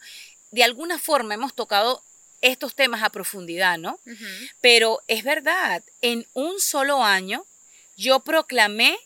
de 0.51 0.63
alguna 0.63 0.98
forma 0.98 1.36
hemos 1.36 1.53
tocado 1.53 2.03
estos 2.41 2.74
temas 2.74 3.03
a 3.03 3.10
profundidad, 3.10 3.77
¿no? 3.77 4.00
Pero 4.62 5.01
es 5.08 5.24
verdad, 5.24 5.84
en 6.01 6.25
un 6.34 6.60
solo 6.60 7.03
año 7.03 7.46
yo 7.98 8.22
proclamé 8.22 8.98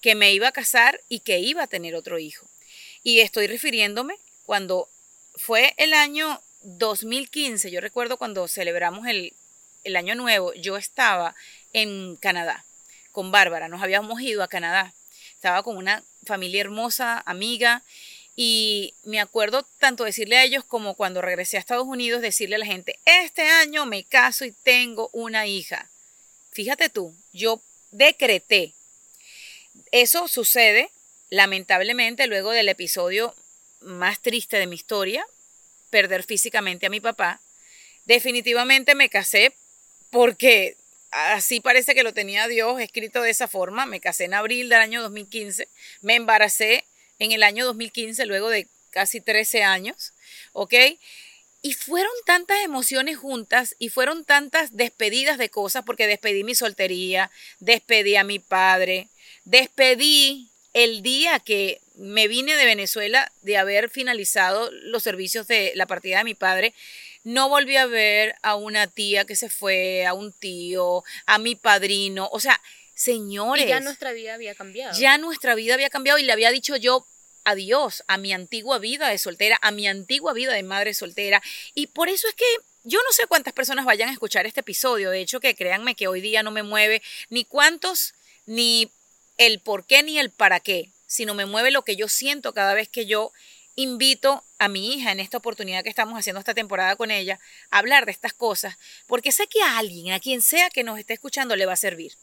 que 0.00 0.14
me 0.14 0.32
iba 0.32 0.48
a 0.48 0.52
casar 0.52 1.00
y 1.08 1.20
que 1.20 1.38
iba 1.38 1.62
a 1.62 1.66
tener 1.66 1.94
otro 1.94 2.18
hijo. 2.18 2.46
Y 3.02 3.20
estoy 3.20 3.46
refiriéndome 3.46 4.16
cuando 4.44 4.88
fue 5.34 5.74
el 5.78 5.94
año 5.94 6.40
2015, 6.62 7.70
yo 7.70 7.80
recuerdo 7.80 8.18
cuando 8.18 8.46
celebramos 8.46 9.06
el, 9.06 9.32
el 9.84 9.96
año 9.96 10.14
nuevo, 10.14 10.52
yo 10.54 10.76
estaba 10.76 11.34
en 11.72 12.16
Canadá 12.16 12.64
con 13.12 13.30
Bárbara, 13.30 13.68
nos 13.68 13.82
habíamos 13.82 14.20
ido 14.20 14.42
a 14.42 14.48
Canadá. 14.48 14.92
estaba 15.34 15.62
con 15.62 15.76
una 15.76 16.02
familia 16.24 16.60
hermosa, 16.60 17.22
amiga, 17.26 17.82
y 18.36 18.94
me 19.04 19.20
acuerdo 19.20 19.66
tanto 19.78 20.04
decirle 20.04 20.36
a 20.36 20.44
ellos 20.44 20.64
como 20.64 20.94
cuando 20.94 21.20
regresé 21.20 21.56
a 21.56 21.60
Estados 21.60 21.86
Unidos, 21.86 22.22
decirle 22.22 22.56
a 22.56 22.60
la 22.60 22.66
gente, 22.66 22.98
este 23.04 23.42
año 23.42 23.86
me 23.86 24.04
caso 24.04 24.44
y 24.44 24.52
tengo 24.52 25.10
una 25.12 25.46
hija. 25.46 25.90
Fíjate 26.52 26.88
tú, 26.88 27.14
yo 27.32 27.60
decreté. 27.90 28.74
Eso 29.92 30.28
sucede, 30.28 30.90
lamentablemente, 31.30 32.26
luego 32.26 32.50
del 32.50 32.68
episodio 32.68 33.34
más 33.80 34.20
triste 34.20 34.58
de 34.58 34.66
mi 34.66 34.76
historia, 34.76 35.24
perder 35.90 36.22
físicamente 36.24 36.86
a 36.86 36.90
mi 36.90 37.00
papá. 37.00 37.40
Definitivamente 38.04 38.94
me 38.94 39.08
casé 39.08 39.54
porque 40.10 40.76
así 41.10 41.60
parece 41.60 41.94
que 41.94 42.02
lo 42.02 42.12
tenía 42.12 42.48
Dios 42.48 42.80
escrito 42.80 43.22
de 43.22 43.30
esa 43.30 43.48
forma. 43.48 43.86
Me 43.86 44.00
casé 44.00 44.24
en 44.24 44.34
abril 44.34 44.68
del 44.68 44.80
año 44.80 45.02
2015, 45.02 45.68
me 46.02 46.16
embaracé 46.16 46.84
en 47.18 47.32
el 47.32 47.42
año 47.42 47.64
2015, 47.64 48.26
luego 48.26 48.48
de 48.48 48.66
casi 48.90 49.20
13 49.20 49.62
años, 49.62 50.12
¿ok? 50.52 50.74
Y 51.62 51.74
fueron 51.74 52.12
tantas 52.24 52.58
emociones 52.64 53.18
juntas 53.18 53.76
y 53.78 53.90
fueron 53.90 54.24
tantas 54.24 54.76
despedidas 54.76 55.36
de 55.36 55.50
cosas, 55.50 55.84
porque 55.84 56.06
despedí 56.06 56.42
mi 56.42 56.54
soltería, 56.54 57.30
despedí 57.58 58.16
a 58.16 58.24
mi 58.24 58.38
padre, 58.38 59.08
despedí 59.44 60.49
el 60.72 61.02
día 61.02 61.38
que 61.40 61.80
me 61.94 62.28
vine 62.28 62.56
de 62.56 62.64
Venezuela 62.64 63.30
de 63.42 63.56
haber 63.56 63.90
finalizado 63.90 64.70
los 64.70 65.02
servicios 65.02 65.46
de 65.46 65.72
la 65.74 65.86
partida 65.86 66.18
de 66.18 66.24
mi 66.24 66.34
padre. 66.34 66.74
No 67.24 67.48
volví 67.48 67.76
a 67.76 67.86
ver 67.86 68.36
a 68.42 68.54
una 68.54 68.86
tía 68.86 69.26
que 69.26 69.36
se 69.36 69.50
fue, 69.50 70.06
a 70.06 70.14
un 70.14 70.32
tío, 70.32 71.04
a 71.26 71.38
mi 71.38 71.54
padrino. 71.54 72.28
O 72.32 72.40
sea, 72.40 72.60
señores. 72.94 73.66
ya 73.66 73.80
nuestra 73.80 74.12
vida 74.12 74.34
había 74.34 74.54
cambiado. 74.54 74.98
Ya 74.98 75.18
nuestra 75.18 75.54
vida 75.54 75.74
había 75.74 75.90
cambiado 75.90 76.18
y 76.18 76.22
le 76.22 76.32
había 76.32 76.50
dicho 76.50 76.76
yo 76.76 77.06
adiós 77.44 78.04
a 78.06 78.16
mi 78.16 78.32
antigua 78.32 78.78
vida 78.78 79.08
de 79.08 79.18
soltera, 79.18 79.58
a 79.62 79.70
mi 79.70 79.86
antigua 79.86 80.32
vida 80.32 80.52
de 80.52 80.62
madre 80.62 80.94
soltera. 80.94 81.42
Y 81.74 81.88
por 81.88 82.08
eso 82.08 82.28
es 82.28 82.34
que 82.34 82.44
yo 82.84 82.98
no 82.98 83.12
sé 83.12 83.26
cuántas 83.26 83.52
personas 83.52 83.84
vayan 83.84 84.08
a 84.08 84.12
escuchar 84.12 84.46
este 84.46 84.60
episodio. 84.60 85.10
De 85.10 85.20
hecho, 85.20 85.40
que 85.40 85.54
créanme 85.54 85.94
que 85.94 86.08
hoy 86.08 86.20
día 86.20 86.42
no 86.42 86.50
me 86.50 86.62
mueve 86.62 87.02
ni 87.28 87.44
cuántos, 87.44 88.14
ni 88.46 88.90
el 89.40 89.60
por 89.60 89.84
qué, 89.86 90.02
ni 90.02 90.18
el 90.18 90.30
para 90.30 90.60
qué, 90.60 90.90
sino 91.06 91.34
me 91.34 91.46
mueve 91.46 91.72
lo 91.72 91.82
que 91.82 91.96
yo 91.96 92.08
siento 92.08 92.54
cada 92.54 92.74
vez 92.74 92.88
que 92.88 93.06
yo 93.06 93.32
invito 93.74 94.44
a 94.58 94.68
mi 94.68 94.94
hija 94.94 95.10
en 95.10 95.18
esta 95.18 95.38
oportunidad 95.38 95.82
que 95.82 95.90
estamos 95.90 96.16
haciendo 96.16 96.38
esta 96.38 96.54
temporada 96.54 96.94
con 96.94 97.10
ella 97.10 97.40
a 97.70 97.78
hablar 97.78 98.06
de 98.06 98.12
estas 98.12 98.32
cosas, 98.32 98.76
porque 99.08 99.32
sé 99.32 99.48
que 99.48 99.62
a 99.62 99.78
alguien, 99.78 100.12
a 100.12 100.20
quien 100.20 100.42
sea 100.42 100.70
que 100.70 100.84
nos 100.84 100.98
esté 100.98 101.14
escuchando, 101.14 101.56
le 101.56 101.66
va 101.66 101.72
a 101.72 101.76
servir. 101.76 102.16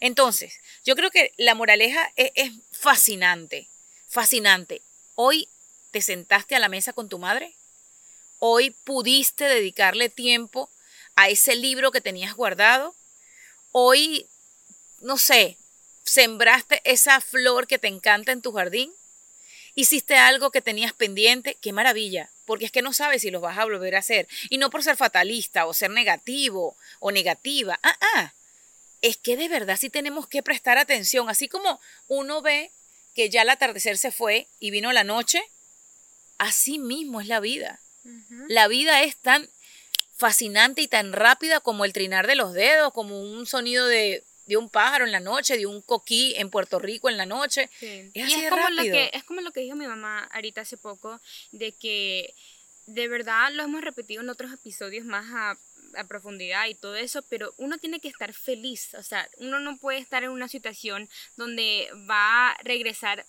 Entonces, 0.00 0.58
yo 0.84 0.94
creo 0.96 1.10
que 1.10 1.32
la 1.36 1.54
moraleja 1.54 2.12
es, 2.16 2.32
es 2.34 2.52
fascinante 2.72 3.68
fascinante. 4.08 4.82
Hoy 5.14 5.48
te 5.90 6.00
sentaste 6.00 6.54
a 6.56 6.58
la 6.58 6.68
mesa 6.68 6.92
con 6.92 7.08
tu 7.08 7.18
madre. 7.18 7.54
Hoy 8.38 8.70
pudiste 8.70 9.44
dedicarle 9.44 10.08
tiempo 10.08 10.70
a 11.16 11.28
ese 11.28 11.56
libro 11.56 11.90
que 11.90 12.00
tenías 12.00 12.34
guardado. 12.34 12.94
Hoy, 13.72 14.26
no 15.00 15.18
sé, 15.18 15.58
sembraste 16.06 16.80
esa 16.84 17.20
flor 17.20 17.66
que 17.66 17.78
te 17.78 17.88
encanta 17.88 18.32
en 18.32 18.40
tu 18.40 18.52
jardín. 18.52 18.92
Hiciste 19.74 20.16
algo 20.16 20.50
que 20.50 20.62
tenías 20.62 20.94
pendiente. 20.94 21.58
Qué 21.60 21.72
maravilla. 21.72 22.30
Porque 22.46 22.64
es 22.64 22.72
que 22.72 22.80
no 22.80 22.94
sabes 22.94 23.22
si 23.22 23.30
lo 23.30 23.40
vas 23.40 23.58
a 23.58 23.64
volver 23.64 23.94
a 23.96 23.98
hacer. 23.98 24.26
Y 24.48 24.56
no 24.56 24.70
por 24.70 24.82
ser 24.82 24.96
fatalista 24.96 25.66
o 25.66 25.74
ser 25.74 25.90
negativo 25.90 26.76
o 27.00 27.10
negativa. 27.10 27.78
Ah, 27.82 27.98
ah. 28.14 28.32
Es 29.02 29.18
que 29.18 29.36
de 29.36 29.48
verdad 29.48 29.76
sí 29.78 29.90
tenemos 29.90 30.26
que 30.26 30.42
prestar 30.42 30.78
atención. 30.78 31.28
Así 31.28 31.48
como 31.48 31.80
uno 32.08 32.40
ve 32.40 32.70
que 33.14 33.28
ya 33.28 33.42
el 33.42 33.50
atardecer 33.50 33.98
se 33.98 34.12
fue 34.12 34.46
y 34.60 34.70
vino 34.70 34.92
la 34.92 35.04
noche, 35.04 35.42
así 36.38 36.78
mismo 36.78 37.20
es 37.20 37.26
la 37.26 37.40
vida. 37.40 37.80
La 38.48 38.68
vida 38.68 39.02
es 39.02 39.16
tan 39.16 39.48
fascinante 40.16 40.80
y 40.80 40.88
tan 40.88 41.12
rápida 41.12 41.60
como 41.60 41.84
el 41.84 41.92
trinar 41.92 42.26
de 42.26 42.36
los 42.36 42.52
dedos, 42.52 42.92
como 42.92 43.20
un 43.20 43.46
sonido 43.46 43.86
de, 44.46 44.56
un 44.56 44.68
pájaro 44.70 45.04
en 45.04 45.12
la 45.12 45.20
noche, 45.20 45.56
de 45.56 45.66
un 45.66 45.82
coquí 45.82 46.34
en 46.36 46.50
Puerto 46.50 46.78
Rico 46.78 47.08
en 47.08 47.16
la 47.16 47.26
noche. 47.26 47.70
Es 47.80 48.10
y 48.14 48.20
es 48.20 48.50
como, 48.50 48.68
lo 48.70 48.82
que, 48.82 49.10
es 49.12 49.24
como 49.24 49.40
lo 49.40 49.52
que 49.52 49.60
dijo 49.60 49.76
mi 49.76 49.86
mamá 49.86 50.24
ahorita 50.32 50.62
hace 50.62 50.76
poco, 50.76 51.20
de 51.52 51.72
que 51.72 52.34
de 52.86 53.08
verdad 53.08 53.52
lo 53.52 53.62
hemos 53.64 53.82
repetido 53.82 54.22
en 54.22 54.30
otros 54.30 54.52
episodios 54.52 55.04
más 55.04 55.26
a 55.32 55.58
a 55.96 56.04
profundidad 56.04 56.66
y 56.66 56.74
todo 56.74 56.96
eso, 56.96 57.22
pero 57.28 57.54
uno 57.56 57.78
tiene 57.78 58.00
que 58.00 58.08
estar 58.08 58.32
feliz, 58.32 58.94
o 58.94 59.02
sea, 59.02 59.28
uno 59.38 59.58
no 59.60 59.76
puede 59.78 59.98
estar 59.98 60.24
en 60.24 60.30
una 60.30 60.48
situación 60.48 61.08
donde 61.36 61.88
va 62.08 62.50
a 62.50 62.56
regresar 62.62 63.24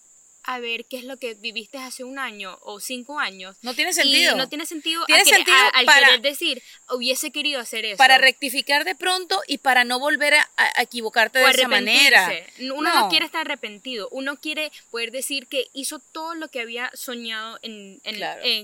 a 0.47 0.59
ver 0.59 0.85
qué 0.85 0.97
es 0.97 1.03
lo 1.03 1.17
que 1.17 1.33
viviste 1.35 1.77
hace 1.77 2.03
un 2.03 2.17
año 2.17 2.57
o 2.61 2.79
cinco 2.79 3.19
años. 3.19 3.55
No 3.61 3.73
tiene 3.73 3.93
sentido. 3.93 4.35
no 4.35 4.47
tiene 4.47 4.65
sentido, 4.65 5.05
¿Tiene 5.05 5.25
sentido 5.25 5.57
al 5.73 5.85
querer 5.85 6.21
decir, 6.21 6.63
hubiese 6.89 7.31
querido 7.31 7.59
hacer 7.59 7.83
eso. 7.83 7.97
Para 7.97 8.17
rectificar 8.17 8.85
de 8.85 8.95
pronto 8.95 9.41
y 9.47 9.57
para 9.57 9.83
no 9.83 9.99
volver 9.99 10.35
a, 10.35 10.47
equivocarte 10.81 11.39
de 11.39 11.49
esa 11.51 11.67
manera. 11.67 12.31
Uno 12.59 12.81
no. 12.81 13.09
quiere 13.09 13.25
estar 13.25 13.41
arrepentido, 13.41 14.07
uno 14.11 14.37
quiere 14.37 14.71
poder 14.89 15.11
decir 15.11 15.47
que 15.47 15.67
hizo 15.73 15.99
todo 15.99 16.33
lo 16.33 16.47
que 16.47 16.61
había 16.61 16.89
soñado 16.93 17.59
en, 17.61 17.99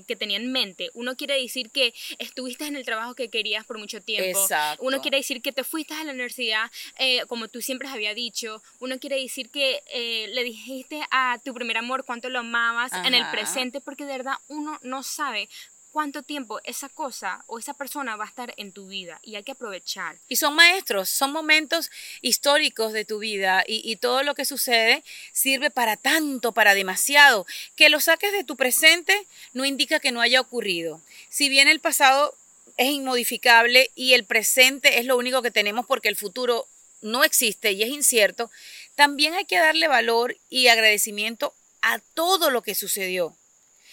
que 0.07 0.15
tenía 0.15 0.37
en 0.37 0.51
mente. 0.51 0.89
Uno 0.93 1.17
quiere 1.17 1.39
decir 1.39 1.69
que 1.69 1.93
estuviste 2.17 2.65
en 2.65 2.77
el 2.77 2.85
trabajo 2.85 3.13
que 3.13 3.29
querías 3.29 3.65
por 3.65 3.77
mucho 3.77 4.01
tiempo. 4.01 4.39
Exacto. 4.39 4.83
Uno 4.85 5.01
quiere 5.01 5.17
decir 5.17 5.41
que 5.41 5.51
te 5.51 5.65
fuiste 5.65 5.93
a 5.93 6.03
la 6.05 6.11
universidad 6.11 6.71
eh, 6.97 7.23
como 7.27 7.49
tú 7.49 7.61
siempre 7.61 7.89
había 7.89 8.13
dicho. 8.13 8.61
Uno 8.79 8.99
quiere 8.99 9.19
decir 9.19 9.49
que 9.49 9.83
eh, 9.93 10.27
le 10.29 10.43
dijiste 10.43 11.01
a 11.11 11.39
tu 11.43 11.53
primer 11.53 11.72
amor, 11.77 12.05
cuánto 12.05 12.29
lo 12.29 12.39
amabas 12.39 12.91
en 13.05 13.13
el 13.13 13.29
presente, 13.31 13.81
porque 13.81 14.05
de 14.05 14.17
verdad 14.17 14.35
uno 14.47 14.79
no 14.83 15.03
sabe 15.03 15.49
cuánto 15.93 16.23
tiempo 16.23 16.59
esa 16.63 16.89
cosa 16.89 17.43
o 17.45 17.59
esa 17.59 17.75
persona 17.75 18.15
va 18.15 18.25
a 18.25 18.27
estar 18.27 18.53
en 18.57 18.71
tu 18.71 18.87
vida 18.87 19.19
y 19.21 19.35
hay 19.35 19.43
que 19.43 19.51
aprovechar. 19.51 20.17
Y 20.27 20.37
son 20.37 20.55
maestros, 20.55 21.07
son 21.07 21.31
momentos 21.31 21.91
históricos 22.21 22.93
de 22.93 23.05
tu 23.05 23.19
vida 23.19 23.63
y, 23.67 23.81
y, 23.89 23.95
todo 23.97 24.23
lo 24.23 24.33
que 24.33 24.43
sucede 24.43 25.03
sirve 25.31 25.69
para 25.69 25.95
tanto, 25.95 26.51
para 26.51 26.73
demasiado. 26.73 27.45
Que 27.75 27.89
lo 27.89 27.99
saques 27.99 28.31
de 28.31 28.43
tu 28.43 28.57
presente 28.57 29.27
no 29.53 29.65
indica 29.65 29.99
que 29.99 30.11
no 30.11 30.19
haya 30.19 30.41
ocurrido. 30.41 30.99
Si 31.29 31.47
bien 31.47 31.67
el 31.67 31.79
pasado 31.79 32.35
es 32.77 32.89
inmodificable 32.89 33.91
y 33.95 34.13
el 34.13 34.25
presente 34.25 34.99
es 34.99 35.05
lo 35.05 35.15
único 35.15 35.43
que 35.43 35.51
tenemos 35.51 35.85
porque 35.85 36.09
el 36.09 36.15
futuro 36.15 36.67
no 37.03 37.23
existe 37.23 37.71
y 37.71 37.83
es 37.83 37.89
incierto, 37.89 38.49
también 38.95 39.35
hay 39.35 39.45
que 39.45 39.59
darle 39.59 39.87
valor 39.87 40.37
y 40.49 40.69
agradecimiento 40.69 41.53
a 41.83 41.99
todo 41.99 42.49
lo 42.49 42.63
que 42.63 42.73
sucedió. 42.73 43.37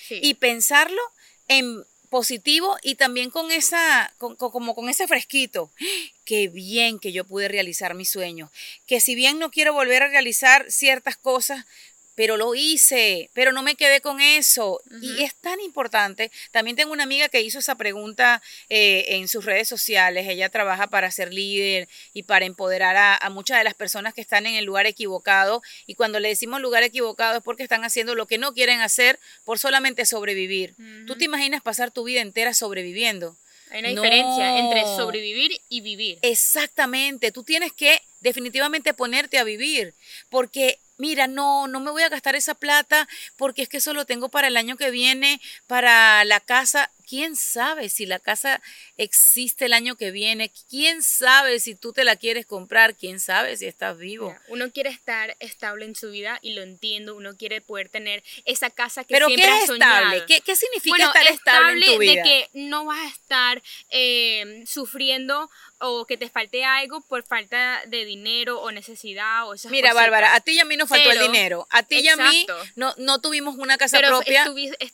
Y 0.08 0.34
pensarlo 0.34 1.00
en 1.46 1.84
positivo 2.08 2.76
y 2.82 2.96
también 2.96 3.30
con 3.30 3.52
esa, 3.52 4.12
como 4.18 4.74
con 4.74 4.88
ese 4.88 5.06
fresquito. 5.06 5.70
Qué 6.24 6.48
bien 6.48 6.98
que 6.98 7.12
yo 7.12 7.24
pude 7.24 7.48
realizar 7.48 7.94
mis 7.94 8.10
sueños. 8.10 8.50
Que 8.86 9.00
si 9.00 9.14
bien 9.14 9.38
no 9.38 9.50
quiero 9.50 9.72
volver 9.72 10.02
a 10.02 10.08
realizar 10.08 10.70
ciertas 10.70 11.16
cosas, 11.16 11.66
pero 12.14 12.36
lo 12.36 12.54
hice, 12.54 13.30
pero 13.32 13.52
no 13.52 13.62
me 13.62 13.76
quedé 13.76 14.00
con 14.00 14.20
eso. 14.20 14.80
Y 15.00 15.22
es 15.22 15.34
tan 15.34 15.60
importante. 15.60 16.30
También 16.50 16.76
tengo 16.76 16.92
una 16.92 17.04
amiga 17.04 17.28
que 17.28 17.40
hizo 17.40 17.58
esa 17.58 17.76
pregunta 17.76 18.42
eh, 18.68 19.06
en 19.08 19.28
sus 19.28 19.44
redes 19.44 19.68
sociales. 19.68 20.28
Ella 20.28 20.48
trabaja 20.48 20.88
para 20.88 21.10
ser 21.10 21.32
líder 21.32 21.88
y 22.12 22.24
para 22.24 22.44
empoderar 22.44 23.18
a, 23.20 23.30
muchas 23.30 23.58
de 23.58 23.64
las 23.64 23.74
personas 23.74 24.12
que 24.12 24.20
están 24.20 24.46
en 24.46 24.54
el 24.54 24.64
lugar 24.64 24.86
equivocado. 24.86 25.62
Y 25.86 25.94
cuando 25.94 26.20
le 26.20 26.28
decimos 26.28 26.60
lugar 26.60 26.82
equivocado 26.82 27.38
es 27.38 27.44
porque 27.44 27.62
están 27.62 27.84
haciendo 27.84 28.14
lo 28.14 28.26
que 28.26 28.38
no 28.38 28.52
quieren 28.52 28.80
hacer 28.80 29.18
por 29.44 29.58
solamente 29.58 30.04
sobrevivir. 30.04 30.74
¿Tú 31.06 31.16
te 31.16 31.24
imaginas 31.24 31.62
pasar 31.62 31.90
tu 31.90 32.04
vida 32.04 32.20
entera 32.20 32.54
sobreviviendo? 32.54 33.36
Hay 33.70 33.80
una 33.80 33.88
diferencia 33.90 34.58
entre 34.58 34.82
sobrevivir 34.82 35.60
y 35.68 35.80
vivir. 35.80 36.18
Exactamente. 36.22 37.30
Tú 37.30 37.44
tienes 37.44 37.72
que 37.72 38.00
definitivamente 38.20 38.94
ponerte 38.94 39.38
a 39.38 39.44
vivir 39.44 39.94
porque 40.28 40.78
mira, 41.00 41.26
no, 41.26 41.66
no 41.66 41.80
me 41.80 41.90
voy 41.90 42.02
a 42.02 42.08
gastar 42.08 42.36
esa 42.36 42.54
plata 42.54 43.08
porque 43.36 43.62
es 43.62 43.68
que 43.68 43.78
eso 43.78 43.92
lo 43.94 44.04
tengo 44.04 44.28
para 44.28 44.48
el 44.48 44.56
año 44.56 44.76
que 44.76 44.90
viene, 44.90 45.40
para 45.66 46.24
la 46.24 46.40
casa. 46.40 46.90
¿Quién 47.10 47.34
sabe 47.34 47.88
si 47.88 48.06
la 48.06 48.20
casa 48.20 48.62
existe 48.96 49.64
el 49.64 49.72
año 49.72 49.96
que 49.96 50.12
viene? 50.12 50.52
¿Quién 50.68 51.02
sabe 51.02 51.58
si 51.58 51.74
tú 51.74 51.92
te 51.92 52.04
la 52.04 52.14
quieres 52.14 52.46
comprar? 52.46 52.94
¿Quién 52.94 53.18
sabe 53.18 53.56
si 53.56 53.66
estás 53.66 53.98
vivo? 53.98 54.32
Uno 54.46 54.70
quiere 54.70 54.90
estar 54.90 55.36
estable 55.40 55.86
en 55.86 55.96
su 55.96 56.12
vida 56.12 56.38
y 56.40 56.52
lo 56.52 56.62
entiendo. 56.62 57.16
Uno 57.16 57.36
quiere 57.36 57.62
poder 57.62 57.88
tener 57.88 58.22
esa 58.44 58.70
casa 58.70 59.02
que 59.02 59.16
siempre 59.16 59.42
¿qué 59.42 59.58
es 59.58 59.70
estable? 59.70 60.24
¿Qué, 60.24 60.54
significa 60.54 61.06
estar 61.06 61.26
estable, 61.26 61.84
en 61.84 61.92
tu 61.94 61.98
vida? 61.98 62.12
De 62.12 62.22
que 62.22 62.48
no 62.52 62.84
vas 62.84 63.00
a 63.00 63.08
estar 63.08 63.62
eh, 63.88 64.62
sufriendo 64.64 65.50
o 65.80 66.04
que 66.04 66.16
te 66.16 66.28
falte 66.28 66.64
algo 66.64 67.00
por 67.00 67.22
falta 67.24 67.82
de 67.86 68.04
dinero 68.04 68.60
o 68.60 68.70
necesidad 68.70 69.48
o 69.48 69.54
esas 69.54 69.72
Mira, 69.72 69.94
Bárbara, 69.94 70.34
a 70.34 70.40
ti 70.40 70.52
y 70.52 70.58
a 70.60 70.64
mí 70.64 70.76
nos 70.76 70.88
faltó 70.88 71.10
el 71.10 71.20
dinero. 71.20 71.66
A 71.70 71.82
ti 71.82 72.00
y 72.00 72.08
a 72.08 72.16
mí 72.16 72.46
no, 72.76 72.94
no 72.98 73.20
tuvimos 73.20 73.56
una 73.56 73.78
casa 73.78 73.98
propia. 73.98 74.44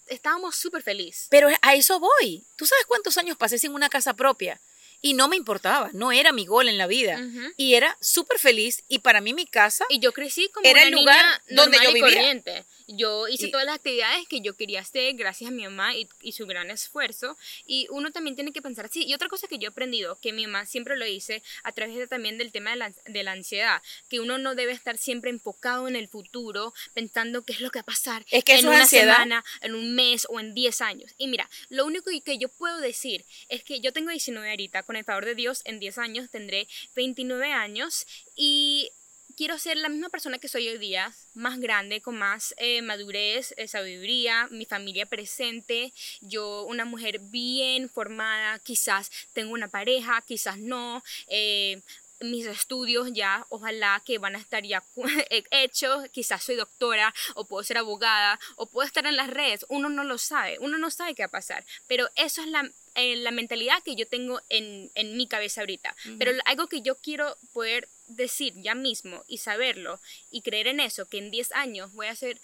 estábamos 0.07 0.57
súper 0.57 0.83
felices. 0.83 1.27
Pero 1.29 1.49
a 1.61 1.75
eso 1.75 2.01
voy. 2.07 2.45
¿Tú 2.57 2.67
sabes 2.67 2.85
cuántos 2.87 3.19
años 3.19 3.37
pasé 3.37 3.59
sin 3.59 3.75
una 3.75 3.89
casa 3.89 4.15
propia? 4.15 4.61
Y 5.07 5.13
no 5.15 5.29
me 5.29 5.37
importaba, 5.37 5.91
no 5.93 6.11
era 6.11 6.33
mi 6.33 6.47
gol 6.47 6.69
en 6.69 6.79
la 6.79 6.87
vida. 6.89 7.21
Y 7.57 7.75
era 7.75 7.97
súper 8.01 8.39
feliz 8.39 8.83
y 8.89 8.99
para 8.99 9.21
mí 9.21 9.35
mi 9.35 9.47
casa 9.47 9.85
y 9.89 10.01
yo 10.01 10.13
crecí 10.13 10.49
como 10.53 10.67
era 10.67 10.81
una 10.81 10.89
el 10.89 10.95
lugar 10.95 11.25
niña 11.49 11.63
donde 11.63 11.79
yo 11.83 11.93
vivía. 11.93 12.03
corriente. 12.03 12.65
Yo 12.89 13.27
hice 13.27 13.47
Y- 13.49 13.51
todas 13.51 13.67
las 13.67 13.77
actividades 13.77 14.29
que 14.29 14.41
yo 14.41 14.57
quería 14.57 14.81
hacer 14.81 15.15
gracias 15.15 15.49
a 15.49 15.53
mi 15.53 15.65
mamá 15.65 15.97
y, 15.97 16.09
y 16.23 16.33
su 16.33 16.47
gran 16.47 16.71
esfuerzo. 16.71 17.37
Y 17.67 17.89
uno 17.91 18.13
también 18.13 18.37
tiene 18.37 18.53
que 18.53 18.63
pensar 18.63 18.85
así. 18.87 19.05
Y 19.05 19.13
otra 19.13 19.29
cosa 19.29 19.49
que 19.49 19.59
yo 19.59 19.67
he 19.69 19.71
aprendido, 19.73 20.17
que 20.21 20.33
mi 20.33 20.47
mamá 20.47 20.67
siempre 20.67 20.97
lo 20.97 21.05
dice 21.05 21.43
a 21.65 21.73
través 21.73 21.97
de, 21.97 22.07
también 22.07 22.39
del 22.39 22.53
tema 22.53 22.71
de 22.71 22.77
la, 22.77 22.93
de 23.07 23.23
la 23.25 23.33
ansiedad, 23.33 23.83
que 24.09 24.21
uno 24.21 24.39
no 24.39 24.55
debe 24.55 24.71
estar 24.73 24.99
siempre 24.99 25.31
enfocado 25.31 25.89
en 25.89 25.97
el 25.97 26.07
futuro, 26.07 26.73
pensando 26.95 27.43
qué 27.45 27.55
es 27.55 27.61
lo 27.61 27.71
que 27.71 27.79
va 27.81 27.83
a 27.83 27.87
pasar 27.87 28.25
Es 28.31 28.45
que 28.45 28.53
en 28.53 28.59
eso 28.59 28.69
es 28.69 28.75
una 28.75 28.83
ansiedad. 28.83 29.13
semana, 29.15 29.45
en 29.63 29.75
un 29.75 29.95
mes 29.97 30.27
o 30.31 30.39
en 30.39 30.55
10 30.55 30.81
años. 30.81 31.13
Y 31.19 31.27
mira, 31.27 31.51
lo 31.71 31.87
único 31.87 32.11
que 32.25 32.39
yo 32.39 32.49
puedo 32.49 32.79
decir 32.79 33.25
es 33.49 33.65
que 33.65 33.81
yo 33.81 33.93
tengo 33.93 34.11
19 34.11 34.49
ahorita, 34.49 34.85
con 34.85 34.96
el 34.97 35.05
favor 35.05 35.25
de 35.25 35.35
Dios, 35.35 35.63
en 35.65 35.79
10 35.81 35.99
años 35.99 36.31
tendré 36.31 36.69
29 36.95 37.53
años 37.53 38.07
y 38.35 38.91
quiero 39.37 39.59
ser 39.59 39.77
la 39.77 39.89
misma 39.89 40.09
persona 40.09 40.39
que 40.39 40.49
soy 40.49 40.69
hoy 40.69 40.79
día, 40.79 41.15
más 41.35 41.61
grande, 41.61 42.01
con 42.01 42.17
más 42.17 42.55
eh, 42.57 42.83
madurez, 42.83 43.55
eh, 43.57 43.69
sabiduría, 43.69 44.49
mi 44.51 44.65
familia 44.65 45.07
presente, 45.07 45.93
yo 46.21 46.65
una 46.65 46.85
mujer 46.85 47.19
bien 47.21 47.89
formada, 47.91 48.59
quizás 48.61 49.11
tengo 49.33 49.53
una 49.53 49.69
pareja, 49.69 50.23
quizás 50.27 50.59
no. 50.59 51.03
eh, 51.29 51.81
mis 52.21 52.47
estudios 52.47 53.13
ya, 53.13 53.47
ojalá 53.51 54.03
que 54.05 54.19
van 54.19 54.37
a 54.37 54.39
estar 54.39 54.65
ya 54.65 54.83
hechos, 55.51 56.09
quizás 56.11 56.43
soy 56.43 56.57
doctora 56.57 57.15
o 57.35 57.45
puedo 57.45 57.63
ser 57.63 57.79
abogada 57.79 58.39
o 58.57 58.67
puedo 58.67 58.87
estar 58.87 59.07
en 59.07 59.17
las 59.17 59.29
redes, 59.29 59.67
uno 59.69 59.89
no 59.89 60.05
lo 60.05 60.19
sabe, 60.19 60.59
uno 60.61 60.79
no 60.79 60.91
sabe 60.91 61.15
qué 61.15 61.23
va 61.23 61.27
a 61.27 61.31
pasar, 61.31 61.65
pero 61.87 62.09
eso 62.17 62.41
es 62.43 62.49
la, 62.49 62.71
eh, 62.95 63.17
la 63.17 63.31
mentalidad 63.31 63.83
que 63.83 63.97
yo 63.97 64.07
tengo 64.07 64.41
en, 64.49 64.91
en 64.95 65.17
mi 65.17 65.27
cabeza 65.27 65.61
ahorita, 65.61 65.95
pero 66.19 66.33
algo 66.47 66.69
que 66.69 66.81
yo 66.81 66.97
quiero 66.97 67.37
poder 67.53 67.89
decir 68.09 68.55
ya 68.57 68.75
mismo 68.75 69.23
y 69.29 69.39
saberlo 69.39 70.01
y 70.31 70.41
creer 70.43 70.69
en 70.69 70.81
eso, 70.81 71.07
que 71.07 71.19
en 71.19 71.31
10 71.31 71.53
años 71.53 71.93
voy 71.93 72.07
a 72.07 72.15
ser 72.17 72.41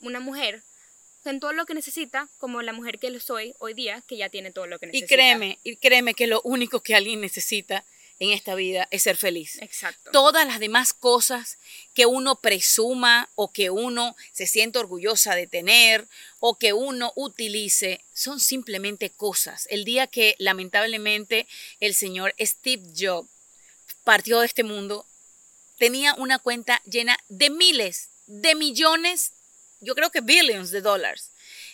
una 0.00 0.20
mujer 0.20 0.62
con 1.22 1.38
todo 1.40 1.52
lo 1.52 1.66
que 1.66 1.74
necesita, 1.74 2.28
como 2.38 2.62
la 2.62 2.72
mujer 2.72 2.98
que 2.98 3.10
lo 3.10 3.20
soy 3.20 3.54
hoy 3.58 3.74
día, 3.74 4.02
que 4.08 4.16
ya 4.16 4.30
tiene 4.30 4.52
todo 4.52 4.66
lo 4.66 4.78
que 4.78 4.86
Y 4.86 4.88
necesita. 4.88 5.14
créeme, 5.14 5.58
y 5.64 5.76
créeme 5.76 6.14
que 6.14 6.26
lo 6.26 6.40
único 6.42 6.80
que 6.80 6.94
alguien 6.94 7.20
necesita 7.20 7.84
en 8.20 8.30
esta 8.30 8.54
vida 8.54 8.86
es 8.90 9.02
ser 9.02 9.16
feliz. 9.16 9.56
Exacto. 9.60 10.10
Todas 10.12 10.46
las 10.46 10.60
demás 10.60 10.92
cosas 10.92 11.58
que 11.94 12.06
uno 12.06 12.36
presuma 12.36 13.28
o 13.34 13.50
que 13.50 13.70
uno 13.70 14.14
se 14.32 14.46
siente 14.46 14.78
orgullosa 14.78 15.34
de 15.34 15.46
tener 15.46 16.06
o 16.38 16.56
que 16.56 16.72
uno 16.74 17.12
utilice 17.16 18.04
son 18.12 18.38
simplemente 18.38 19.10
cosas. 19.10 19.66
El 19.70 19.84
día 19.84 20.06
que 20.06 20.36
lamentablemente 20.38 21.48
el 21.80 21.94
señor 21.94 22.34
Steve 22.38 22.84
Jobs 22.96 23.28
partió 24.04 24.40
de 24.40 24.46
este 24.46 24.64
mundo, 24.64 25.06
tenía 25.78 26.14
una 26.14 26.38
cuenta 26.38 26.82
llena 26.84 27.18
de 27.28 27.48
miles, 27.48 28.10
de 28.26 28.54
millones, 28.54 29.32
yo 29.80 29.94
creo 29.94 30.10
que 30.10 30.20
billions 30.20 30.70
de 30.70 30.82
dólares. 30.82 31.30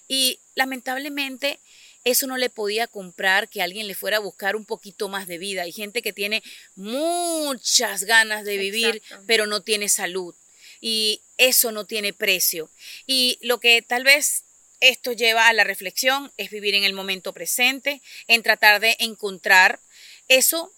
Y 0.06 0.38
lamentablemente 0.54 1.58
eso 2.06 2.28
no 2.28 2.36
le 2.36 2.50
podía 2.50 2.86
comprar 2.86 3.48
que 3.48 3.62
alguien 3.62 3.88
le 3.88 3.96
fuera 3.96 4.18
a 4.18 4.20
buscar 4.20 4.54
un 4.54 4.64
poquito 4.64 5.08
más 5.08 5.26
de 5.26 5.38
vida. 5.38 5.62
Hay 5.62 5.72
gente 5.72 6.02
que 6.02 6.12
tiene 6.12 6.40
muchas 6.76 8.04
ganas 8.04 8.44
de 8.44 8.56
vivir, 8.58 8.96
Exacto. 9.02 9.24
pero 9.26 9.46
no 9.46 9.60
tiene 9.60 9.88
salud. 9.88 10.32
Y 10.80 11.20
eso 11.36 11.72
no 11.72 11.84
tiene 11.84 12.12
precio. 12.12 12.70
Y 13.08 13.40
lo 13.42 13.58
que 13.58 13.82
tal 13.82 14.04
vez 14.04 14.44
esto 14.78 15.10
lleva 15.10 15.48
a 15.48 15.52
la 15.52 15.64
reflexión 15.64 16.30
es 16.36 16.50
vivir 16.50 16.76
en 16.76 16.84
el 16.84 16.92
momento 16.92 17.32
presente, 17.32 18.00
en 18.28 18.44
tratar 18.44 18.80
de 18.80 18.96
encontrar 19.00 19.80
eso 20.28 20.72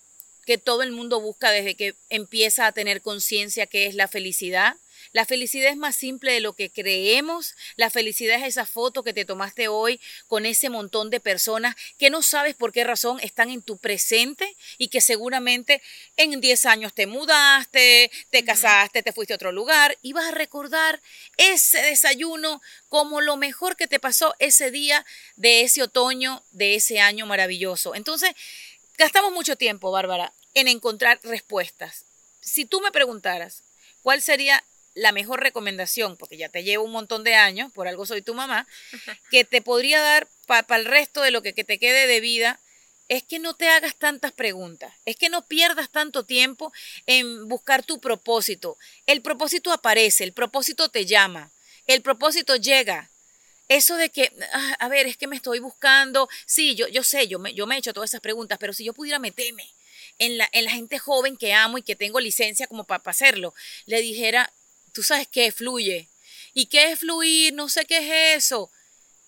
que 0.46 0.56
todo 0.56 0.82
el 0.82 0.92
mundo 0.92 1.20
busca 1.20 1.50
desde 1.50 1.74
que 1.74 1.94
empieza 2.08 2.66
a 2.66 2.72
tener 2.72 3.02
conciencia 3.02 3.66
que 3.66 3.84
es 3.84 3.94
la 3.94 4.08
felicidad. 4.08 4.76
La 5.18 5.26
felicidad 5.26 5.72
es 5.72 5.76
más 5.76 5.96
simple 5.96 6.30
de 6.30 6.38
lo 6.38 6.52
que 6.52 6.70
creemos. 6.70 7.56
La 7.74 7.90
felicidad 7.90 8.36
es 8.36 8.44
esa 8.44 8.66
foto 8.66 9.02
que 9.02 9.12
te 9.12 9.24
tomaste 9.24 9.66
hoy 9.66 10.00
con 10.28 10.46
ese 10.46 10.70
montón 10.70 11.10
de 11.10 11.18
personas 11.18 11.74
que 11.98 12.08
no 12.08 12.22
sabes 12.22 12.54
por 12.54 12.70
qué 12.70 12.84
razón 12.84 13.18
están 13.18 13.50
en 13.50 13.60
tu 13.60 13.78
presente 13.78 14.56
y 14.76 14.86
que 14.86 15.00
seguramente 15.00 15.82
en 16.16 16.40
10 16.40 16.66
años 16.66 16.94
te 16.94 17.08
mudaste, 17.08 18.12
te 18.30 18.44
casaste, 18.44 19.02
te 19.02 19.12
fuiste 19.12 19.34
a 19.34 19.38
otro 19.38 19.50
lugar 19.50 19.98
y 20.02 20.12
vas 20.12 20.26
a 20.26 20.30
recordar 20.36 21.02
ese 21.36 21.82
desayuno 21.82 22.62
como 22.88 23.20
lo 23.20 23.36
mejor 23.36 23.74
que 23.74 23.88
te 23.88 23.98
pasó 23.98 24.36
ese 24.38 24.70
día 24.70 25.04
de 25.34 25.62
ese 25.62 25.82
otoño, 25.82 26.44
de 26.52 26.76
ese 26.76 27.00
año 27.00 27.26
maravilloso. 27.26 27.96
Entonces, 27.96 28.30
gastamos 28.96 29.32
mucho 29.32 29.56
tiempo, 29.56 29.90
Bárbara, 29.90 30.32
en 30.54 30.68
encontrar 30.68 31.18
respuestas. 31.24 32.04
Si 32.40 32.66
tú 32.66 32.80
me 32.80 32.92
preguntaras 32.92 33.64
cuál 34.02 34.22
sería 34.22 34.62
la 34.98 35.12
mejor 35.12 35.40
recomendación, 35.40 36.16
porque 36.16 36.36
ya 36.36 36.48
te 36.48 36.64
llevo 36.64 36.84
un 36.84 36.92
montón 36.92 37.24
de 37.24 37.34
años, 37.34 37.72
por 37.72 37.88
algo 37.88 38.04
soy 38.06 38.22
tu 38.22 38.34
mamá, 38.34 38.66
que 39.30 39.44
te 39.44 39.62
podría 39.62 40.00
dar 40.00 40.28
para 40.46 40.76
el 40.76 40.84
resto 40.84 41.22
de 41.22 41.30
lo 41.30 41.42
que, 41.42 41.52
que 41.52 41.64
te 41.64 41.78
quede 41.78 42.06
de 42.06 42.20
vida, 42.20 42.60
es 43.08 43.22
que 43.22 43.38
no 43.38 43.54
te 43.54 43.68
hagas 43.68 43.94
tantas 43.96 44.32
preguntas, 44.32 44.92
es 45.06 45.16
que 45.16 45.30
no 45.30 45.46
pierdas 45.46 45.88
tanto 45.90 46.24
tiempo 46.24 46.72
en 47.06 47.48
buscar 47.48 47.82
tu 47.82 48.00
propósito. 48.00 48.76
El 49.06 49.22
propósito 49.22 49.72
aparece, 49.72 50.24
el 50.24 50.32
propósito 50.32 50.90
te 50.90 51.06
llama, 51.06 51.50
el 51.86 52.02
propósito 52.02 52.56
llega. 52.56 53.10
Eso 53.68 53.96
de 53.96 54.10
que, 54.10 54.32
ah, 54.52 54.76
a 54.78 54.88
ver, 54.88 55.06
es 55.06 55.16
que 55.16 55.26
me 55.26 55.36
estoy 55.36 55.58
buscando, 55.58 56.28
sí, 56.46 56.74
yo, 56.74 56.88
yo 56.88 57.02
sé, 57.02 57.28
yo 57.28 57.38
me, 57.38 57.52
yo 57.54 57.66
me 57.66 57.74
he 57.74 57.78
hecho 57.78 57.92
todas 57.92 58.10
esas 58.10 58.20
preguntas, 58.20 58.58
pero 58.58 58.72
si 58.72 58.84
yo 58.84 58.94
pudiera 58.94 59.18
meterme 59.18 59.70
en 60.18 60.38
la, 60.38 60.48
en 60.52 60.64
la 60.64 60.70
gente 60.70 60.98
joven 60.98 61.36
que 61.36 61.54
amo 61.54 61.78
y 61.78 61.82
que 61.82 61.96
tengo 61.96 62.20
licencia 62.20 62.66
como 62.66 62.84
para 62.84 63.02
hacerlo, 63.06 63.54
le 63.86 64.00
dijera, 64.00 64.52
tú 64.98 65.04
sabes 65.04 65.28
qué 65.28 65.52
fluye. 65.52 66.08
¿Y 66.54 66.66
qué 66.66 66.90
es 66.90 66.98
fluir? 66.98 67.54
No 67.54 67.68
sé 67.68 67.84
qué 67.84 67.98
es 67.98 68.42
eso. 68.42 68.68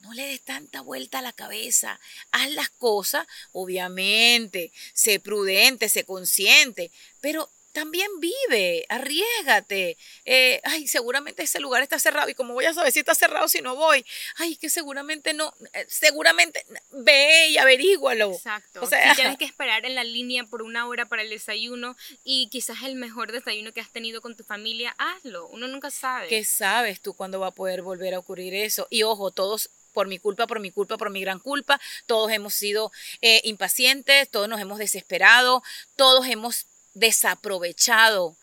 No 0.00 0.12
le 0.14 0.26
des 0.26 0.40
tanta 0.40 0.80
vuelta 0.80 1.20
a 1.20 1.22
la 1.22 1.32
cabeza. 1.32 2.00
Haz 2.32 2.50
las 2.50 2.70
cosas, 2.70 3.24
obviamente. 3.52 4.72
Sé 4.94 5.20
prudente, 5.20 5.88
sé 5.88 6.02
consciente, 6.02 6.90
pero 7.20 7.48
también 7.72 8.08
vive, 8.18 8.84
arriesgate. 8.88 9.96
Eh, 10.24 10.60
ay, 10.64 10.88
seguramente 10.88 11.42
ese 11.42 11.60
lugar 11.60 11.82
está 11.82 11.98
cerrado. 11.98 12.28
¿Y 12.28 12.34
cómo 12.34 12.54
voy 12.54 12.64
a 12.64 12.74
saber 12.74 12.92
si 12.92 13.00
está 13.00 13.14
cerrado 13.14 13.48
si 13.48 13.60
no 13.62 13.76
voy? 13.76 14.04
Ay, 14.36 14.56
que 14.56 14.68
seguramente 14.68 15.34
no. 15.34 15.54
eh, 15.72 15.86
seguramente 15.88 16.64
ve 16.90 17.48
y 17.48 17.58
averígualo. 17.58 18.32
Exacto. 18.32 18.80
O 18.82 18.86
sea, 18.86 19.10
si 19.10 19.16
tienes 19.20 19.38
que 19.38 19.44
esperar 19.44 19.84
en 19.84 19.94
la 19.94 20.04
línea 20.04 20.44
por 20.44 20.62
una 20.62 20.86
hora 20.86 21.06
para 21.06 21.22
el 21.22 21.30
desayuno 21.30 21.96
y 22.24 22.48
quizás 22.48 22.82
el 22.84 22.96
mejor 22.96 23.32
desayuno 23.32 23.72
que 23.72 23.80
has 23.80 23.90
tenido 23.90 24.20
con 24.20 24.36
tu 24.36 24.44
familia, 24.44 24.94
hazlo. 24.98 25.46
Uno 25.48 25.68
nunca 25.68 25.90
sabe. 25.90 26.28
¿Qué 26.28 26.44
sabes 26.44 27.00
tú 27.00 27.14
cuándo 27.14 27.40
va 27.40 27.48
a 27.48 27.52
poder 27.52 27.82
volver 27.82 28.14
a 28.14 28.18
ocurrir 28.18 28.54
eso? 28.54 28.86
Y 28.90 29.02
ojo, 29.02 29.30
todos 29.30 29.70
por 29.92 30.06
mi 30.06 30.18
culpa, 30.18 30.46
por 30.46 30.60
mi 30.60 30.70
culpa, 30.70 30.96
por 30.96 31.10
mi 31.10 31.20
gran 31.20 31.40
culpa, 31.40 31.80
todos 32.06 32.30
hemos 32.30 32.54
sido 32.54 32.92
eh, 33.22 33.40
impacientes, 33.44 34.28
todos 34.30 34.48
nos 34.48 34.60
hemos 34.60 34.78
desesperado, 34.78 35.62
todos 35.96 36.26
hemos 36.26 36.66
desaprovechado 36.94 38.36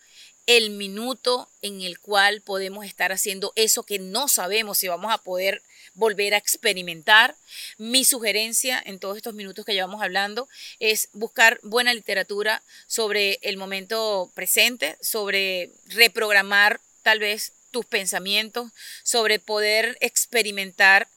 el 0.47 0.69
minuto 0.69 1.49
en 1.61 1.81
el 1.81 1.99
cual 1.99 2.41
podemos 2.41 2.85
estar 2.85 3.11
haciendo 3.11 3.51
eso 3.55 3.83
que 3.83 3.99
no 3.99 4.29
sabemos 4.29 4.77
si 4.77 4.87
vamos 4.87 5.13
a 5.13 5.17
poder 5.17 5.61
volver 5.93 6.33
a 6.33 6.37
experimentar. 6.37 7.35
Mi 7.77 8.05
sugerencia 8.05 8.81
en 8.85 8.99
todos 8.99 9.17
estos 9.17 9.33
minutos 9.33 9.65
que 9.65 9.73
llevamos 9.73 10.01
hablando 10.01 10.47
es 10.79 11.09
buscar 11.11 11.59
buena 11.63 11.93
literatura 11.93 12.63
sobre 12.87 13.39
el 13.41 13.57
momento 13.57 14.31
presente, 14.35 14.97
sobre 15.01 15.71
reprogramar 15.87 16.79
tal 17.03 17.19
vez 17.19 17.51
tus 17.71 17.85
pensamientos, 17.85 18.71
sobre 19.03 19.39
poder 19.39 19.97
experimentar 19.99 21.07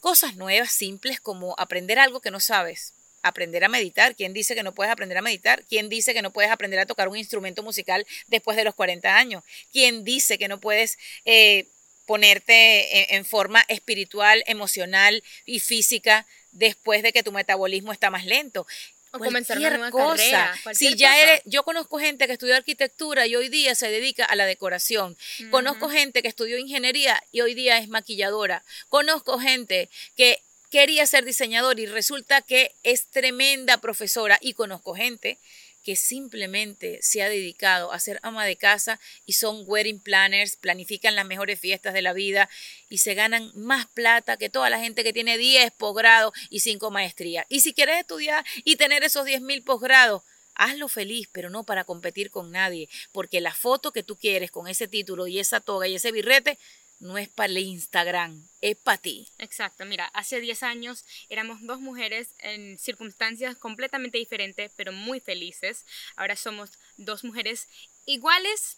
cosas 0.00 0.36
nuevas, 0.36 0.72
simples, 0.72 1.20
como 1.20 1.54
aprender 1.58 1.98
algo 1.98 2.20
que 2.20 2.30
no 2.30 2.40
sabes. 2.40 2.92
Aprender 3.22 3.64
a 3.64 3.68
meditar. 3.68 4.16
¿Quién 4.16 4.32
dice 4.32 4.54
que 4.54 4.62
no 4.62 4.72
puedes 4.74 4.92
aprender 4.92 5.18
a 5.18 5.22
meditar? 5.22 5.64
¿Quién 5.68 5.88
dice 5.88 6.14
que 6.14 6.22
no 6.22 6.32
puedes 6.32 6.50
aprender 6.50 6.80
a 6.80 6.86
tocar 6.86 7.08
un 7.08 7.16
instrumento 7.16 7.62
musical 7.62 8.06
después 8.28 8.56
de 8.56 8.64
los 8.64 8.74
40 8.74 9.16
años? 9.16 9.44
¿Quién 9.72 10.04
dice 10.04 10.38
que 10.38 10.48
no 10.48 10.60
puedes 10.60 10.98
eh, 11.24 11.66
ponerte 12.06 13.12
en, 13.12 13.16
en 13.18 13.24
forma 13.24 13.64
espiritual, 13.68 14.42
emocional 14.46 15.22
y 15.44 15.60
física 15.60 16.26
después 16.52 17.02
de 17.02 17.12
que 17.12 17.22
tu 17.22 17.32
metabolismo 17.32 17.92
está 17.92 18.10
más 18.10 18.24
lento? 18.26 18.66
O 19.12 19.18
comenzar 19.18 19.58
una 19.58 19.90
carrera, 19.90 20.54
Si 20.72 20.94
ya 20.94 21.08
cosa. 21.10 21.20
eres, 21.22 21.42
yo 21.44 21.64
conozco 21.64 21.98
gente 21.98 22.28
que 22.28 22.34
estudió 22.34 22.54
arquitectura 22.54 23.26
y 23.26 23.34
hoy 23.34 23.48
día 23.48 23.74
se 23.74 23.90
dedica 23.90 24.24
a 24.24 24.36
la 24.36 24.46
decoración. 24.46 25.16
Conozco 25.50 25.88
gente 25.88 26.22
que 26.22 26.28
estudió 26.28 26.58
ingeniería 26.58 27.20
y 27.32 27.40
hoy 27.40 27.54
día 27.54 27.78
es 27.78 27.88
maquilladora. 27.88 28.62
Conozco 28.88 29.40
gente 29.40 29.88
que 30.16 30.40
quería 30.70 31.06
ser 31.06 31.24
diseñador 31.24 31.80
y 31.80 31.86
resulta 31.86 32.42
que 32.42 32.74
es 32.82 33.06
tremenda 33.06 33.78
profesora. 33.78 34.38
Y 34.40 34.54
conozco 34.54 34.94
gente 34.94 35.38
que 35.84 35.96
simplemente 35.96 36.98
se 37.02 37.22
ha 37.22 37.28
dedicado 37.28 37.92
a 37.92 37.98
ser 37.98 38.20
ama 38.22 38.44
de 38.44 38.56
casa 38.56 39.00
y 39.26 39.32
son 39.32 39.64
wedding 39.66 39.98
planners, 39.98 40.56
planifican 40.56 41.14
las 41.14 41.26
mejores 41.26 41.58
fiestas 41.58 41.94
de 41.94 42.02
la 42.02 42.12
vida 42.12 42.48
y 42.88 42.98
se 42.98 43.14
ganan 43.14 43.50
más 43.54 43.86
plata 43.86 44.36
que 44.36 44.50
toda 44.50 44.70
la 44.70 44.78
gente 44.78 45.02
que 45.04 45.12
tiene 45.12 45.38
10 45.38 45.72
posgrados 45.72 46.32
y 46.50 46.60
5 46.60 46.90
maestrías. 46.90 47.46
Y 47.48 47.60
si 47.60 47.72
quieres 47.72 47.98
estudiar 47.98 48.44
y 48.64 48.76
tener 48.76 49.04
esos 49.04 49.24
10 49.24 49.40
mil 49.40 49.62
posgrados, 49.62 50.22
hazlo 50.54 50.88
feliz, 50.88 51.28
pero 51.32 51.48
no 51.48 51.64
para 51.64 51.84
competir 51.84 52.30
con 52.30 52.50
nadie, 52.50 52.88
porque 53.12 53.40
la 53.40 53.54
foto 53.54 53.92
que 53.92 54.02
tú 54.02 54.16
quieres 54.16 54.50
con 54.50 54.68
ese 54.68 54.88
título 54.88 55.26
y 55.26 55.38
esa 55.38 55.60
toga 55.60 55.88
y 55.88 55.94
ese 55.94 56.12
birrete 56.12 56.58
no 57.00 57.18
es 57.18 57.28
para 57.28 57.50
el 57.50 57.58
Instagram, 57.58 58.46
es 58.60 58.76
para 58.76 58.98
ti. 58.98 59.28
Exacto, 59.38 59.84
mira, 59.84 60.06
hace 60.14 60.40
10 60.40 60.62
años 60.62 61.04
éramos 61.28 61.62
dos 61.62 61.80
mujeres 61.80 62.34
en 62.38 62.78
circunstancias 62.78 63.56
completamente 63.56 64.18
diferentes, 64.18 64.70
pero 64.76 64.92
muy 64.92 65.18
felices. 65.20 65.84
Ahora 66.16 66.36
somos 66.36 66.78
dos 66.96 67.24
mujeres 67.24 67.68
iguales, 68.04 68.76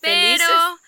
pero 0.00 0.78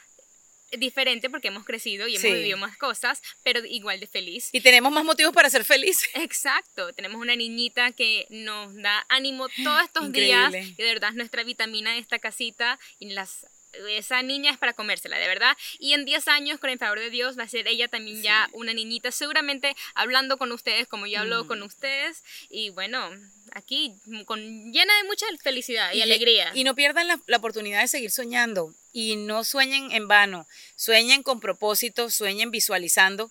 diferentes 0.73 1.31
porque 1.31 1.49
hemos 1.49 1.65
crecido 1.65 2.09
y 2.09 2.17
hemos 2.17 2.33
vivido 2.33 2.59
más 2.59 2.77
cosas, 2.77 3.23
pero 3.43 3.65
igual 3.65 4.01
de 4.01 4.07
feliz. 4.07 4.51
Y 4.53 4.61
tenemos 4.61 4.93
más 4.93 5.05
motivos 5.05 5.33
para 5.33 5.49
ser 5.49 5.65
felices. 5.65 6.09
Exacto, 6.15 6.93
tenemos 6.93 7.21
una 7.21 7.37
niñita 7.37 7.93
que 7.93 8.27
nos 8.31 8.75
da 8.75 9.07
ánimo 9.09 9.49
todos 9.65 9.85
estos 9.85 10.12
días 10.12 10.55
y 10.55 10.75
de 10.75 10.85
verdad 10.85 11.11
es 11.11 11.17
nuestra 11.17 11.45
vitamina 11.45 11.93
de 11.93 11.99
esta 11.99 12.19
casita 12.19 12.79
y 12.99 13.11
las 13.11 13.47
esa 13.89 14.23
niña 14.23 14.51
es 14.51 14.59
para 14.59 14.73
comérsela, 14.73 15.19
de 15.19 15.27
verdad. 15.27 15.57
Y 15.79 15.93
en 15.93 16.05
10 16.05 16.29
años, 16.29 16.61
con 16.61 16.71
el 16.71 16.79
favor 16.79 17.01
de 17.01 17.11
Dios, 17.11 17.39
va 17.39 17.45
a 17.45 17.49
ser 17.49 17.69
ella 17.69 17.89
también 17.89 18.23
ya 18.23 18.49
una 18.53 18.73
niñita, 18.73 19.11
seguramente 19.11 19.77
hablando 19.95 20.39
con 20.39 20.53
ustedes 20.53 20.87
como 20.89 21.07
yo 21.07 21.21
hablo 21.21 21.45
mm. 21.45 21.49
con 21.49 21.62
ustedes. 21.62 22.23
Y 22.51 22.71
bueno, 22.71 23.11
aquí 23.53 23.95
con, 24.27 24.41
llena 24.73 24.97
de 24.97 25.05
mucha 25.07 25.27
felicidad 25.43 25.93
y, 25.93 26.03
alegría. 26.03 26.51
Y 26.55 26.65
no 26.65 26.75
pierdan 26.75 27.09
la, 27.09 27.21
la, 27.27 27.37
oportunidad 27.39 27.81
de 27.81 27.89
seguir 27.89 28.11
soñando. 28.11 28.75
Y 28.93 29.17
no 29.17 29.45
sueñen 29.45 29.91
en 29.93 30.09
vano, 30.09 30.47
sueñen 30.75 31.23
con 31.23 31.41
propósito, 31.41 32.11
sueñen 32.11 32.51
visualizando. 32.51 33.31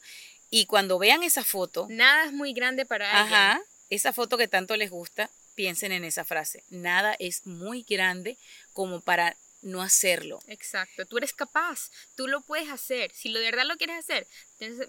Y 0.50 0.68
cuando 0.68 1.00
vean 1.00 1.24
esa 1.24 1.44
foto... 1.44 1.88
Nada 1.90 2.26
es 2.26 2.32
muy 2.32 2.54
grande 2.54 2.86
para 2.86 3.22
Ajá, 3.22 3.62
esa 3.90 4.14
foto 4.14 4.38
que 4.38 4.48
tanto 4.48 4.78
les 4.78 4.90
gusta, 4.92 5.30
piensen 5.56 5.92
en 5.92 6.04
esa 6.04 6.24
frase. 6.24 6.64
Nada 6.70 7.16
es 7.20 7.46
muy 7.48 7.84
grande 7.88 8.38
como 8.74 9.02
para 9.02 9.36
no 9.66 9.82
hacerlo. 9.82 10.40
Exacto, 10.48 11.06
tú 11.06 11.18
eres 11.18 11.34
capaz, 11.34 11.92
tú 12.16 12.28
lo 12.28 12.42
puedes 12.42 12.70
hacer. 12.70 13.12
Si 13.14 13.30
lo 13.30 13.40
de 13.40 13.46
verdad 13.46 13.66
lo 13.66 13.78
quieres 13.78 13.98
hacer, 13.98 14.28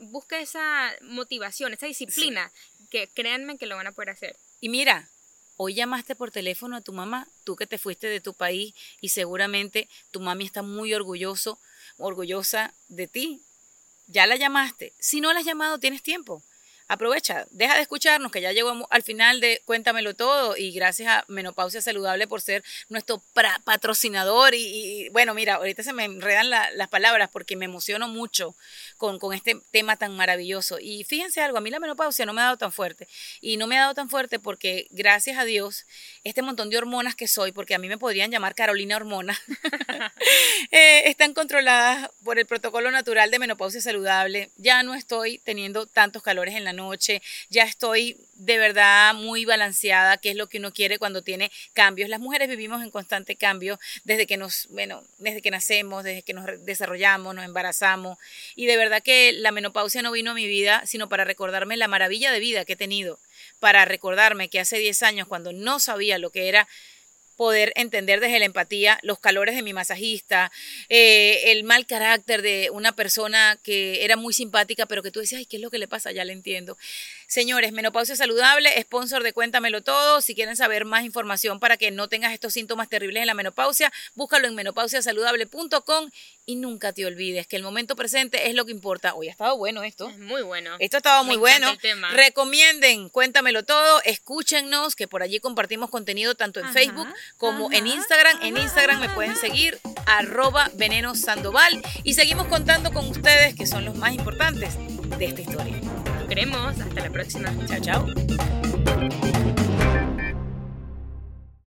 busca 0.02 0.38
esa 0.38 0.94
motivación, 1.00 1.72
esa 1.72 1.86
disciplina, 1.86 2.52
que 2.90 3.08
créanme 3.08 3.58
que 3.58 3.66
lo 3.66 3.76
van 3.76 3.86
a 3.86 3.92
poder 3.92 4.10
hacer. 4.10 4.36
Y 4.60 4.68
mira, 4.68 5.08
hoy 5.56 5.74
llamaste 5.74 6.14
por 6.14 6.30
teléfono 6.30 6.76
a 6.76 6.82
tu 6.82 6.92
mamá, 6.92 7.26
tú 7.44 7.56
que 7.56 7.66
te 7.66 7.78
fuiste 7.78 8.06
de 8.06 8.20
tu 8.20 8.34
país 8.34 8.74
y 9.00 9.08
seguramente 9.08 9.88
tu 10.10 10.20
mami 10.20 10.44
está 10.44 10.62
muy 10.62 10.92
orgulloso, 10.92 11.58
orgullosa 11.96 12.74
de 12.88 13.08
ti. 13.08 13.42
Ya 14.08 14.26
la 14.26 14.36
llamaste. 14.36 14.92
Si 15.00 15.20
no 15.20 15.32
la 15.32 15.40
has 15.40 15.46
llamado, 15.46 15.80
tienes 15.80 16.02
tiempo 16.02 16.42
aprovecha, 16.88 17.46
deja 17.50 17.74
de 17.74 17.82
escucharnos, 17.82 18.30
que 18.30 18.40
ya 18.40 18.52
llegó 18.52 18.86
al 18.90 19.02
final 19.02 19.40
de 19.40 19.62
Cuéntamelo 19.64 20.14
Todo 20.14 20.56
y 20.56 20.72
gracias 20.72 21.08
a 21.08 21.24
Menopausia 21.28 21.82
Saludable 21.82 22.26
por 22.26 22.40
ser 22.40 22.62
nuestro 22.88 23.22
patrocinador 23.64 24.54
y, 24.54 25.08
bueno, 25.10 25.34
mira, 25.34 25.54
ahorita 25.54 25.82
se 25.82 25.92
me 25.92 26.04
enredan 26.04 26.50
las 26.50 26.88
palabras 26.88 27.28
porque 27.32 27.56
me 27.56 27.64
emociono 27.64 28.08
mucho 28.08 28.54
con, 28.98 29.18
con, 29.18 29.34
este 29.34 29.56
tema 29.70 29.96
tan 29.96 30.16
maravilloso. 30.16 30.78
Y 30.80 31.04
fíjense 31.04 31.42
algo, 31.42 31.58
a 31.58 31.60
mí 31.60 31.70
la 31.70 31.80
menopausia 31.80 32.24
no 32.24 32.32
me 32.32 32.40
ha 32.40 32.44
dado 32.44 32.56
tan 32.58 32.72
fuerte 32.72 33.08
y 33.40 33.56
no 33.56 33.66
me 33.66 33.76
ha 33.76 33.82
dado 33.82 33.94
tan 33.94 34.08
fuerte 34.08 34.38
porque 34.38 34.86
gracias 34.90 35.38
a 35.38 35.44
Dios, 35.44 35.86
este 36.24 36.42
montón 36.42 36.70
de 36.70 36.78
hormonas 36.78 37.14
que 37.14 37.28
soy, 37.28 37.52
porque 37.52 37.74
a 37.74 37.78
mí 37.78 37.88
me 37.88 37.98
podrían 37.98 38.30
llamar 38.30 38.54
Carolina 38.54 38.96
Hormona, 38.96 39.38
eh, 40.70 41.02
están 41.06 41.34
controladas 41.34 42.10
por 42.24 42.38
el 42.38 42.46
protocolo 42.46 42.90
natural 42.90 43.30
de 43.30 43.38
menopausia 43.38 43.80
saludable. 43.80 44.50
Ya 44.56 44.82
no 44.82 44.94
estoy 44.94 45.38
teniendo 45.38 45.86
tantos 45.86 46.22
calores 46.22 46.54
en 46.54 46.64
la 46.64 46.72
noche, 46.76 47.22
ya 47.48 47.64
estoy 47.64 48.16
de 48.34 48.58
verdad 48.58 49.14
muy 49.14 49.44
balanceada, 49.44 50.18
que 50.18 50.30
es 50.30 50.36
lo 50.36 50.46
que 50.48 50.58
uno 50.58 50.72
quiere 50.72 50.98
cuando 50.98 51.22
tiene 51.22 51.50
cambios. 51.72 52.08
Las 52.08 52.20
mujeres 52.20 52.48
vivimos 52.48 52.82
en 52.82 52.90
constante 52.90 53.36
cambio 53.36 53.78
desde 54.04 54.26
que 54.26 54.36
nos, 54.36 54.68
bueno, 54.70 55.02
desde 55.18 55.42
que 55.42 55.50
nacemos, 55.50 56.04
desde 56.04 56.22
que 56.22 56.34
nos 56.34 56.64
desarrollamos, 56.64 57.34
nos 57.34 57.44
embarazamos 57.44 58.18
y 58.54 58.66
de 58.66 58.76
verdad 58.76 59.02
que 59.02 59.32
la 59.32 59.52
menopausia 59.52 60.02
no 60.02 60.12
vino 60.12 60.32
a 60.32 60.34
mi 60.34 60.46
vida 60.46 60.82
sino 60.86 61.08
para 61.08 61.24
recordarme 61.24 61.76
la 61.76 61.88
maravilla 61.88 62.30
de 62.30 62.40
vida 62.40 62.64
que 62.64 62.74
he 62.74 62.76
tenido, 62.76 63.18
para 63.58 63.84
recordarme 63.84 64.48
que 64.48 64.60
hace 64.60 64.78
10 64.78 65.02
años 65.02 65.28
cuando 65.28 65.52
no 65.52 65.80
sabía 65.80 66.18
lo 66.18 66.30
que 66.30 66.48
era 66.48 66.68
poder 67.36 67.72
entender 67.76 68.20
desde 68.20 68.38
la 68.38 68.44
empatía 68.46 68.98
los 69.02 69.18
calores 69.18 69.54
de 69.54 69.62
mi 69.62 69.72
masajista, 69.72 70.50
eh, 70.88 71.52
el 71.52 71.64
mal 71.64 71.86
carácter 71.86 72.42
de 72.42 72.70
una 72.70 72.92
persona 72.92 73.58
que 73.62 74.04
era 74.04 74.16
muy 74.16 74.34
simpática, 74.34 74.86
pero 74.86 75.02
que 75.02 75.10
tú 75.10 75.20
decías, 75.20 75.40
ay, 75.40 75.46
¿qué 75.46 75.56
es 75.56 75.62
lo 75.62 75.70
que 75.70 75.78
le 75.78 75.88
pasa? 75.88 76.12
Ya 76.12 76.24
le 76.24 76.32
entiendo. 76.32 76.76
Señores, 77.26 77.72
Menopausia 77.72 78.16
Saludable, 78.16 78.70
sponsor 78.82 79.22
de 79.22 79.32
Cuéntamelo 79.32 79.82
Todo. 79.82 80.20
Si 80.20 80.34
quieren 80.34 80.56
saber 80.56 80.84
más 80.84 81.04
información 81.04 81.60
para 81.60 81.76
que 81.76 81.90
no 81.90 82.08
tengas 82.08 82.32
estos 82.32 82.52
síntomas 82.52 82.88
terribles 82.88 83.20
en 83.20 83.26
la 83.26 83.34
menopausia, 83.34 83.92
búscalo 84.14 84.46
en 84.46 84.54
menopausiasaludable.com 84.54 86.10
y 86.46 86.56
nunca 86.56 86.92
te 86.92 87.04
olvides 87.04 87.46
que 87.48 87.56
el 87.56 87.64
momento 87.64 87.96
presente 87.96 88.48
es 88.48 88.54
lo 88.54 88.64
que 88.64 88.70
importa. 88.70 89.14
Hoy 89.14 89.28
ha 89.28 89.32
estado 89.32 89.56
bueno 89.56 89.82
esto. 89.82 90.08
muy 90.10 90.42
bueno. 90.42 90.76
Esto 90.78 90.96
ha 90.96 90.98
estado 90.98 91.24
muy 91.24 91.36
bueno. 91.36 91.76
Recomienden, 92.12 93.08
cuéntamelo 93.08 93.64
todo, 93.64 94.00
escúchennos, 94.04 94.94
que 94.94 95.08
por 95.08 95.22
allí 95.22 95.40
compartimos 95.40 95.90
contenido 95.90 96.36
tanto 96.36 96.60
en 96.60 96.72
Facebook 96.72 97.08
como 97.36 97.70
en 97.72 97.86
Instagram. 97.86 98.38
En 98.42 98.56
Instagram 98.56 99.00
me 99.00 99.08
pueden 99.08 99.36
seguir, 99.36 99.78
arroba 100.06 100.70
veneno 100.74 101.14
sandoval. 101.14 101.82
Y 102.02 102.14
seguimos 102.14 102.46
contando 102.46 102.92
con 102.92 103.08
ustedes, 103.08 103.54
que 103.54 103.66
son 103.66 103.84
los 103.84 103.96
más 103.96 104.12
importantes 104.12 104.76
de 105.18 105.24
esta 105.26 105.40
historia 105.40 105.80
queremos. 106.26 106.78
Hasta 106.78 107.00
la 107.00 107.10
próxima. 107.10 107.50
Chao, 107.66 107.80
chao. 107.80 109.55